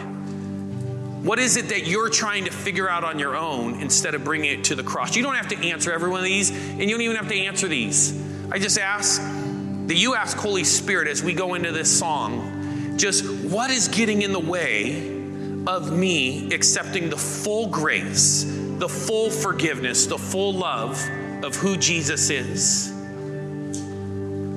What 1.23 1.39
is 1.39 1.57
it 1.57 1.71
that 1.71 1.87
you're 1.87 2.11
trying 2.11 2.45
to 2.45 2.53
figure 2.53 2.89
out 2.89 3.03
on 3.03 3.19
your 3.19 3.37
own 3.37 3.81
instead 3.81 4.15
of 4.15 4.23
bringing 4.23 4.59
it 4.59 4.65
to 4.67 4.75
the 4.77 4.85
cross? 4.85 5.17
You 5.17 5.23
don't 5.23 5.35
have 5.35 5.49
to 5.49 5.57
answer 5.57 5.93
every 5.93 6.09
one 6.09 6.21
of 6.21 6.25
these, 6.25 6.51
and 6.51 6.83
you 6.83 6.91
don't 6.91 7.01
even 7.01 7.17
have 7.17 7.29
to 7.29 7.35
answer 7.35 7.67
these. 7.67 8.17
I 8.51 8.61
just 8.61 8.79
ask 8.79 9.21
that 9.21 9.97
you 9.97 10.15
ask 10.15 10.37
Holy 10.37 10.63
Spirit 10.63 11.09
as 11.09 11.25
we 11.25 11.35
go 11.35 11.55
into 11.55 11.73
this 11.73 11.99
song, 11.99 12.97
just 12.97 13.25
what 13.45 13.71
is 13.71 13.89
getting 13.89 14.23
in 14.23 14.33
the 14.33 14.39
way 14.39 15.17
of 15.67 15.91
me 15.91 16.53
accepting 16.55 17.11
the 17.11 17.17
full 17.17 17.69
grace, 17.69 18.45
the 18.79 18.89
full 18.89 19.31
forgiveness, 19.31 20.07
the 20.07 20.19
full 20.19 20.53
love 20.53 20.93
of 21.43 21.57
who 21.57 21.77
Jesus 21.77 22.31
is? 22.31 22.96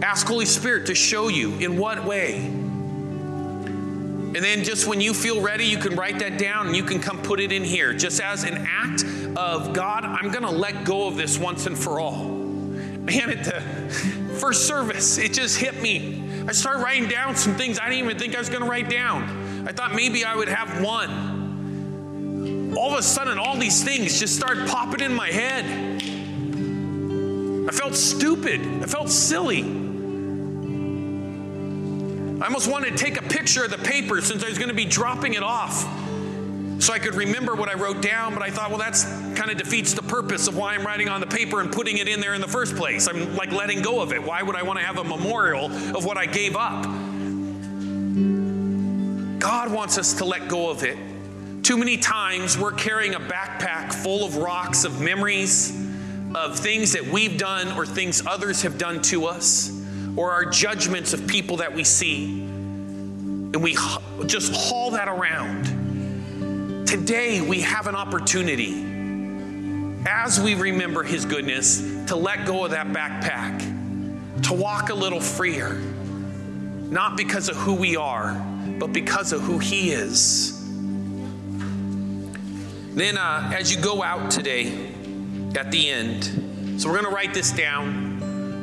Ask 0.01 0.27
Holy 0.27 0.45
Spirit 0.45 0.88
to 0.88 0.95
show 0.95 1.27
you 1.27 1.57
in 1.59 1.77
what 1.77 2.05
way. 2.05 2.38
And 4.29 4.35
then, 4.35 4.63
just 4.63 4.85
when 4.85 5.01
you 5.01 5.15
feel 5.15 5.41
ready, 5.41 5.65
you 5.65 5.79
can 5.79 5.95
write 5.95 6.19
that 6.19 6.38
down 6.38 6.67
and 6.67 6.75
you 6.75 6.83
can 6.83 6.99
come 6.99 7.19
put 7.21 7.39
it 7.39 7.51
in 7.51 7.63
here, 7.63 7.93
just 7.93 8.21
as 8.21 8.43
an 8.43 8.67
act 8.69 9.03
of 9.35 9.73
God, 9.73 10.05
I'm 10.05 10.29
going 10.29 10.43
to 10.43 10.51
let 10.51 10.85
go 10.85 11.07
of 11.07 11.17
this 11.17 11.39
once 11.39 11.65
and 11.65 11.75
for 11.75 11.99
all. 11.99 12.25
Man, 12.25 13.31
at 13.31 13.43
the 13.43 13.59
first 14.39 14.67
service, 14.67 15.17
it 15.17 15.33
just 15.33 15.57
hit 15.57 15.81
me. 15.81 16.23
I 16.47 16.51
started 16.51 16.83
writing 16.83 17.09
down 17.09 17.35
some 17.35 17.55
things 17.55 17.79
I 17.79 17.89
didn't 17.89 18.05
even 18.05 18.19
think 18.19 18.35
I 18.35 18.39
was 18.39 18.49
going 18.49 18.62
to 18.62 18.69
write 18.69 18.88
down. 18.88 19.67
I 19.67 19.71
thought 19.71 19.95
maybe 19.95 20.23
I 20.23 20.35
would 20.35 20.47
have 20.47 20.79
one. 20.79 22.75
All 22.77 22.93
of 22.93 22.99
a 22.99 23.03
sudden, 23.03 23.39
all 23.39 23.57
these 23.57 23.83
things 23.83 24.19
just 24.19 24.35
started 24.35 24.67
popping 24.67 25.01
in 25.01 25.13
my 25.13 25.29
head. 25.29 25.65
I 27.67 27.71
felt 27.71 27.95
stupid. 27.95 28.62
I 28.62 28.85
felt 28.85 29.09
silly. 29.09 29.88
I 32.41 32.45
almost 32.45 32.69
wanted 32.69 32.97
to 32.97 33.04
take 33.04 33.19
a 33.19 33.23
picture 33.23 33.65
of 33.65 33.71
the 33.71 33.78
paper 33.78 34.21
since 34.21 34.43
I 34.43 34.49
was 34.49 34.58
going 34.58 34.69
to 34.69 34.75
be 34.75 34.86
dropping 34.86 35.34
it 35.34 35.43
off 35.43 35.86
so 36.80 36.93
I 36.93 36.99
could 36.99 37.15
remember 37.15 37.56
what 37.56 37.67
I 37.67 37.73
wrote 37.73 38.02
down, 38.02 38.34
but 38.34 38.41
I 38.41 38.49
thought, 38.49 38.69
well, 38.69 38.80
that's 38.80 39.04
kind 39.04 39.52
of 39.52 39.58
defeats 39.58 39.93
the 39.93 40.02
purpose 40.02 40.47
of 40.47 40.56
why 40.56 40.75
I'm 40.75 40.86
writing 40.86 41.10
on 41.10 41.19
the 41.19 41.28
paper 41.28 41.60
and 41.60 41.69
putting 41.69 41.97
it 41.97 42.08
in 42.08 42.21
there 42.21 42.34
in 42.34 42.39
the 42.39 42.47
first 42.47 42.78
place. 42.78 43.10
I'm 43.10 43.36
like 43.36 43.52
letting 43.52 43.82
go 43.82 44.02
of 44.02 44.13
it. 44.13 44.23
Why 44.23 44.41
would 44.41 44.56
I 44.56 44.63
want 44.63 44.80
to 44.80 44.86
have 44.86 44.97
a 44.97 45.04
memorial 45.04 45.65
of 45.65 46.06
what 46.06 46.17
I 46.17 46.25
gave 46.25 46.56
up? 46.56 46.84
God 49.39 49.73
wants 49.73 49.97
us 49.97 50.13
to 50.15 50.25
let 50.25 50.47
go 50.47 50.69
of 50.69 50.84
it. 50.84 50.97
Too 51.63 51.78
many 51.78 51.97
times 51.97 52.58
we're 52.58 52.71
carrying 52.71 53.13
a 53.13 53.19
backpack 53.19 53.93
full 53.93 54.25
of 54.25 54.38
rocks, 54.38 54.86
of 54.86 55.02
memories, 55.02 55.71
of 56.34 56.58
things 56.58 56.93
that 56.93 57.06
we've 57.06 57.38
done 57.38 57.78
or 57.78 57.86
things 57.86 58.25
others 58.25 58.62
have 58.62 58.78
done 58.78 59.02
to 59.02 59.25
us. 59.25 59.78
Or 60.19 60.34
our 60.34 60.43
judgments 60.43 61.13
of 61.13 61.25
people 61.27 61.55
that 61.55 61.73
we 61.73 61.82
see. 61.82 62.25
And 62.25 63.63
we 63.63 63.77
just 64.25 64.53
haul 64.53 64.91
that 64.91 65.08
around. 65.08 66.86
Today, 66.86 67.39
we 67.39 67.62
have 67.62 67.88
an 67.88 67.95
opportunity 67.95 68.84
as 70.05 70.38
we 70.38 70.55
remember 70.55 71.03
His 71.03 71.23
goodness 71.23 71.79
to 72.08 72.17
let 72.17 72.45
go 72.45 72.65
of 72.65 72.71
that 72.71 72.88
backpack, 72.88 74.43
to 74.43 74.53
walk 74.53 74.89
a 74.89 74.93
little 74.93 75.21
freer, 75.21 75.75
not 75.75 77.15
because 77.15 77.47
of 77.47 77.55
who 77.55 77.75
we 77.75 77.95
are, 77.95 78.34
but 78.77 78.91
because 78.91 79.32
of 79.32 79.39
who 79.39 79.58
He 79.58 79.91
is. 79.91 80.53
Then, 82.93 83.17
uh, 83.17 83.53
as 83.58 83.73
you 83.73 83.82
go 83.82 84.03
out 84.03 84.32
today, 84.32 84.91
at 85.55 85.71
the 85.71 85.89
end, 85.89 86.25
so 86.77 86.89
we're 86.89 86.95
going 86.95 87.10
to 87.10 87.15
write 87.15 87.34
this 87.34 87.53
down. 87.53 88.09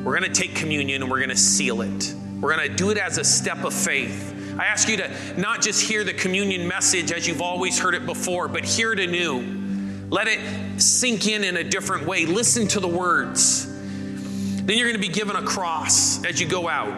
We're 0.07 0.17
going 0.17 0.33
to 0.33 0.41
take 0.41 0.55
communion 0.55 1.03
and 1.03 1.11
we're 1.11 1.19
going 1.19 1.31
to 1.31 1.37
seal 1.37 1.83
it. 1.83 2.15
We're 2.41 2.55
going 2.55 2.71
to 2.71 2.73
do 2.73 2.91
it 2.91 2.97
as 2.97 3.19
a 3.19 3.25
step 3.25 3.65
of 3.65 3.75
faith. 3.75 4.57
I 4.57 4.65
ask 4.65 4.89
you 4.89 4.99
to 4.99 5.11
not 5.37 5.61
just 5.61 5.83
hear 5.83 6.05
the 6.05 6.15
communion 6.15 6.69
message 6.69 7.11
as 7.11 7.27
you've 7.27 7.43
always 7.43 7.77
heard 7.77 7.93
it 7.93 8.07
before, 8.07 8.47
but 8.47 8.65
hear 8.65 8.93
it 8.93 9.01
anew. 9.01 10.07
Let 10.09 10.29
it 10.29 10.81
sink 10.81 11.27
in 11.27 11.43
in 11.43 11.57
a 11.57 11.65
different 11.65 12.07
way. 12.07 12.25
Listen 12.25 12.69
to 12.69 12.79
the 12.79 12.87
words. 12.87 13.67
Then 13.67 14.79
you're 14.79 14.87
going 14.87 15.03
to 15.03 15.09
be 15.09 15.13
given 15.13 15.35
a 15.35 15.43
cross 15.43 16.25
as 16.25 16.41
you 16.41 16.47
go 16.47 16.69
out. 16.69 16.95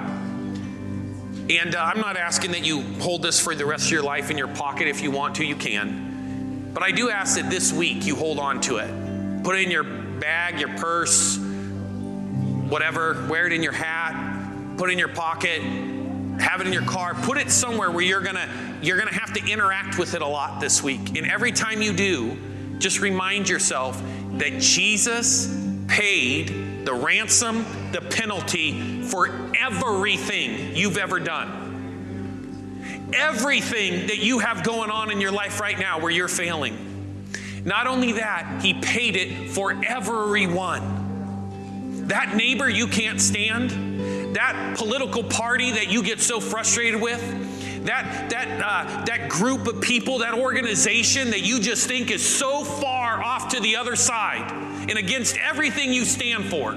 And 1.49 1.75
uh, 1.75 1.83
I'm 1.83 2.03
not 2.03 2.19
asking 2.19 2.51
that 2.51 2.67
you 2.67 2.83
hold 3.01 3.23
this 3.23 3.41
for 3.41 3.55
the 3.55 3.65
rest 3.65 3.87
of 3.87 3.93
your 3.93 4.03
life 4.03 4.31
in 4.31 4.37
your 4.37 4.49
pocket. 4.49 4.87
If 4.87 5.03
you 5.03 5.11
want 5.11 5.37
to, 5.37 5.47
you 5.47 5.57
can. 5.57 6.73
But 6.75 6.83
I 6.83 6.91
do 6.91 7.09
ask 7.09 7.41
that 7.41 7.49
this 7.49 7.73
week 7.73 8.05
you 8.05 8.17
hold 8.17 8.39
on 8.39 8.61
to 8.61 8.77
it. 8.77 9.43
Put 9.45 9.57
it 9.57 9.63
in 9.63 9.71
your 9.71 9.85
bag, 9.85 10.61
your 10.61 10.77
purse, 10.77 11.48
whatever. 12.69 13.27
Wear 13.29 13.47
it 13.47 13.53
in 13.53 13.63
your 13.63 13.73
hat. 13.73 14.77
Put 14.77 14.91
it 14.91 14.93
in 14.93 14.99
your 14.99 15.09
pocket. 15.09 15.61
Have 16.41 16.61
it 16.61 16.67
in 16.67 16.73
your 16.73 16.85
car. 16.85 17.15
Put 17.15 17.39
it 17.39 17.51
somewhere 17.51 17.91
where 17.91 18.05
you're 18.05 18.21
gonna 18.21 18.49
you're 18.83 18.99
gonna 18.99 19.13
have 19.13 19.33
to 19.35 19.51
interact 19.51 19.99
with 19.99 20.15
it 20.15 20.23
a 20.23 20.27
lot 20.27 20.61
this 20.61 20.83
week. 20.83 21.17
And 21.17 21.27
every 21.27 21.53
time 21.53 21.83
you 21.83 21.93
do, 21.93 22.37
just 22.79 23.01
remind 23.01 23.49
yourself 23.49 24.01
that 24.35 24.61
Jesus 24.61 25.55
paid 25.89 26.85
the 26.85 26.95
ransom, 26.95 27.65
the 27.93 28.01
penalty 28.01 29.03
for 29.03 29.53
everything 29.59 30.77
you've 30.77 30.99
ever 30.99 31.19
done. 31.19 33.11
Everything 33.15 34.07
that 34.07 34.19
you 34.19 34.39
have 34.39 34.63
going 34.63 34.91
on 34.91 35.11
in 35.11 35.21
your 35.21 35.33
life 35.33 35.61
right 35.61 35.79
now 35.79 35.99
where 35.99 36.11
you're 36.11 36.29
failing. 36.29 36.85
Not 37.65 37.87
only 37.87 38.13
that, 38.13 38.61
he 38.63 38.75
paid 38.75 39.17
it 39.17 39.51
for 39.51 39.83
everyone. 39.85 40.98
That 42.09 42.35
neighbor 42.37 42.69
you 42.69 42.89
can't 42.89 43.21
stand, 43.21 44.35
that 44.35 44.77
political 44.79 45.23
party 45.23 45.73
that 45.73 45.91
you 45.91 46.03
get 46.03 46.21
so 46.21 46.41
frustrated 46.41 47.01
with, 47.01 47.21
that, 47.85 48.31
that, 48.31 48.49
uh, 48.63 49.05
that 49.05 49.29
group 49.29 49.67
of 49.67 49.81
people, 49.83 50.19
that 50.19 50.35
organization 50.35 51.31
that 51.31 51.43
you 51.43 51.61
just 51.61 51.87
think 51.87 52.11
is 52.11 52.27
so 52.27 52.65
far 52.65 53.23
off 53.23 53.51
to 53.51 53.61
the 53.61 53.77
other 53.77 53.95
side 53.95 54.51
and 54.89 54.99
against 54.99 55.37
everything 55.37 55.93
you 55.93 56.05
stand 56.05 56.45
for. 56.47 56.75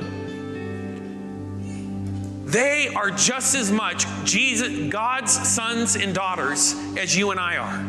They 2.50 2.90
are 2.94 3.12
just 3.12 3.56
as 3.56 3.72
much 3.72 4.06
Jesus, 4.26 4.92
God's 4.92 5.32
sons 5.48 5.96
and 5.96 6.14
daughters 6.14 6.76
as 6.98 7.16
you 7.16 7.32
and 7.32 7.40
I 7.40 7.56
are. 7.56 7.86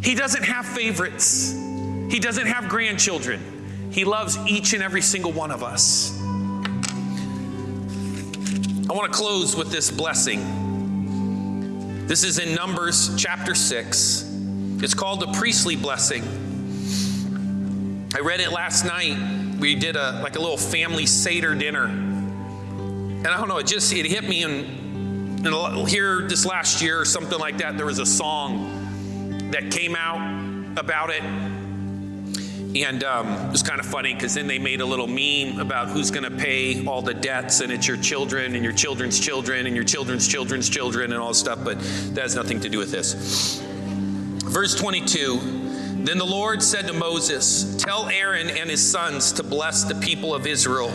He 0.00 0.14
doesn't 0.14 0.44
have 0.44 0.64
favorites. 0.64 1.52
He 1.52 2.20
doesn't 2.20 2.46
have 2.46 2.68
grandchildren. 2.68 3.53
He 3.94 4.04
loves 4.04 4.36
each 4.48 4.72
and 4.72 4.82
every 4.82 5.02
single 5.02 5.30
one 5.30 5.52
of 5.52 5.62
us. 5.62 6.20
I 8.90 8.92
want 8.92 9.12
to 9.12 9.16
close 9.16 9.54
with 9.54 9.70
this 9.70 9.88
blessing. 9.88 10.40
This 12.08 12.24
is 12.24 12.40
in 12.40 12.56
Numbers 12.56 13.14
chapter 13.16 13.54
6. 13.54 14.36
It's 14.82 14.94
called 14.94 15.20
the 15.20 15.28
priestly 15.34 15.76
blessing. 15.76 16.24
I 18.16 18.18
read 18.18 18.40
it 18.40 18.50
last 18.50 18.84
night. 18.84 19.60
We 19.60 19.76
did 19.76 19.94
a 19.94 20.20
like 20.24 20.34
a 20.34 20.40
little 20.40 20.56
family 20.56 21.06
Seder 21.06 21.54
dinner. 21.54 21.84
And 21.84 23.28
I 23.28 23.36
don't 23.36 23.46
know, 23.46 23.58
it 23.58 23.68
just 23.68 23.92
it 23.92 24.06
hit 24.06 24.28
me 24.28 24.42
and, 24.42 25.46
and 25.46 25.88
here 25.88 26.26
this 26.26 26.44
last 26.44 26.82
year 26.82 27.00
or 27.00 27.04
something 27.04 27.38
like 27.38 27.58
that, 27.58 27.76
there 27.76 27.86
was 27.86 28.00
a 28.00 28.06
song 28.06 29.50
that 29.52 29.70
came 29.70 29.94
out 29.94 30.18
about 30.76 31.10
it 31.10 31.22
and 32.76 33.04
um, 33.04 33.28
it 33.28 33.52
was 33.52 33.62
kind 33.62 33.78
of 33.78 33.86
funny 33.86 34.14
because 34.14 34.34
then 34.34 34.48
they 34.48 34.58
made 34.58 34.80
a 34.80 34.84
little 34.84 35.06
meme 35.06 35.60
about 35.60 35.88
who's 35.88 36.10
going 36.10 36.24
to 36.24 36.36
pay 36.36 36.84
all 36.86 37.02
the 37.02 37.14
debts, 37.14 37.60
and 37.60 37.70
it's 37.70 37.86
your 37.86 37.96
children 37.96 38.56
and 38.56 38.64
your 38.64 38.72
children's 38.72 39.20
children 39.20 39.66
and 39.66 39.76
your 39.76 39.84
children's 39.84 40.26
children's 40.26 40.68
children 40.68 41.12
and 41.12 41.20
all 41.20 41.28
this 41.28 41.38
stuff, 41.38 41.60
but 41.62 41.78
that 42.14 42.22
has 42.22 42.34
nothing 42.34 42.58
to 42.60 42.68
do 42.68 42.78
with 42.78 42.90
this. 42.90 43.60
Verse 44.44 44.74
22 44.74 45.38
Then 46.04 46.18
the 46.18 46.24
Lord 46.24 46.62
said 46.62 46.88
to 46.88 46.92
Moses, 46.92 47.76
Tell 47.76 48.08
Aaron 48.08 48.50
and 48.50 48.68
his 48.68 48.84
sons 48.84 49.32
to 49.34 49.44
bless 49.44 49.84
the 49.84 49.94
people 49.94 50.34
of 50.34 50.44
Israel 50.44 50.90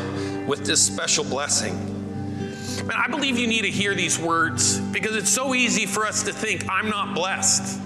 with 0.45 0.65
this 0.65 0.85
special 0.85 1.23
blessing. 1.23 1.85
Man, 2.85 2.97
I 2.97 3.07
believe 3.07 3.37
you 3.37 3.47
need 3.47 3.61
to 3.61 3.71
hear 3.71 3.95
these 3.95 4.19
words 4.19 4.79
because 4.79 5.15
it's 5.15 5.29
so 5.29 5.55
easy 5.55 5.85
for 5.85 6.05
us 6.05 6.23
to 6.23 6.33
think, 6.33 6.65
I'm 6.69 6.89
not 6.89 7.15
blessed. 7.15 7.79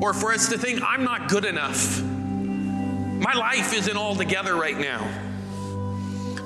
Or 0.00 0.14
for 0.14 0.32
us 0.32 0.48
to 0.50 0.58
think, 0.58 0.80
I'm 0.82 1.02
not 1.04 1.28
good 1.28 1.44
enough. 1.44 2.00
My 3.20 3.34
life 3.34 3.74
isn't 3.74 3.96
all 3.98 4.16
together 4.16 4.56
right 4.56 4.78
now. 4.78 5.06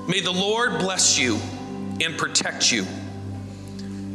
May 0.09 0.21
the 0.21 0.33
Lord 0.33 0.81
bless 0.81 1.17
you 1.17 1.39
and 2.01 2.19
protect 2.19 2.73
you. 2.73 2.85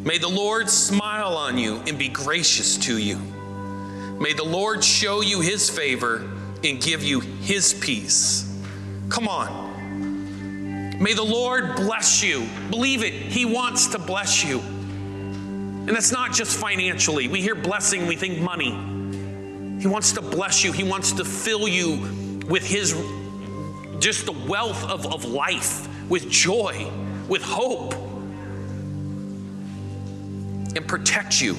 May 0.04 0.18
the 0.18 0.28
Lord 0.28 0.70
smile 0.70 1.38
on 1.38 1.58
you 1.58 1.78
and 1.88 1.98
be 1.98 2.10
gracious 2.10 2.76
to 2.80 2.98
you. 2.98 3.18
May 4.20 4.34
the 4.34 4.44
Lord 4.44 4.84
show 4.84 5.22
you 5.22 5.40
his 5.40 5.70
favor 5.70 6.30
and 6.62 6.82
give 6.82 7.02
you 7.02 7.22
his 7.22 7.74
peace. 7.74 8.46
Come 9.08 9.30
on. 9.30 11.00
May 11.02 11.14
the 11.14 11.24
Lord 11.24 11.78
bless 11.78 12.22
you. 12.22 12.46
Believe 12.70 13.04
it, 13.04 13.14
he 13.14 13.46
wants 13.46 13.88
to 13.88 14.00
bless 14.00 14.44
you. 14.44 14.60
And 14.60 15.90
that's 15.90 16.12
not 16.12 16.34
just 16.34 16.58
financially. 16.60 17.30
We 17.30 17.42
hear 17.42 17.56
blessing, 17.56 18.06
we 18.06 18.18
think 18.18 18.40
money. 18.40 18.72
He 19.80 19.88
wants 19.88 20.12
to 20.12 20.22
bless 20.22 20.62
you, 20.62 20.74
he 20.74 20.84
wants 20.84 21.14
to 21.14 21.24
fill 21.24 21.66
you 21.66 22.19
with 22.50 22.66
his 22.66 22.94
just 24.00 24.26
the 24.26 24.32
wealth 24.32 24.84
of, 24.90 25.06
of 25.06 25.26
life, 25.26 25.88
with 26.10 26.30
joy, 26.30 26.90
with 27.28 27.44
hope, 27.44 27.94
and 30.76 30.88
protect 30.88 31.42
you. 31.42 31.56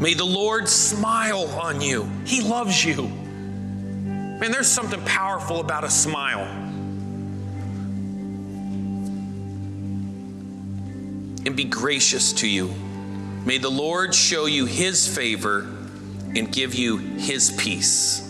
May 0.00 0.14
the 0.14 0.24
Lord 0.24 0.68
smile 0.68 1.46
on 1.60 1.80
you. 1.80 2.08
He 2.24 2.42
loves 2.42 2.84
you. 2.84 3.08
Man, 4.38 4.52
there's 4.52 4.68
something 4.68 5.00
powerful 5.04 5.60
about 5.60 5.84
a 5.84 5.90
smile. 5.90 6.44
And 11.46 11.56
be 11.56 11.64
gracious 11.64 12.34
to 12.34 12.48
you. 12.48 12.74
May 13.46 13.58
the 13.58 13.70
Lord 13.70 14.14
show 14.14 14.46
you 14.46 14.66
his 14.66 15.08
favor 15.08 15.60
and 16.34 16.52
give 16.52 16.74
you 16.74 16.98
his 16.98 17.52
peace. 17.52 18.25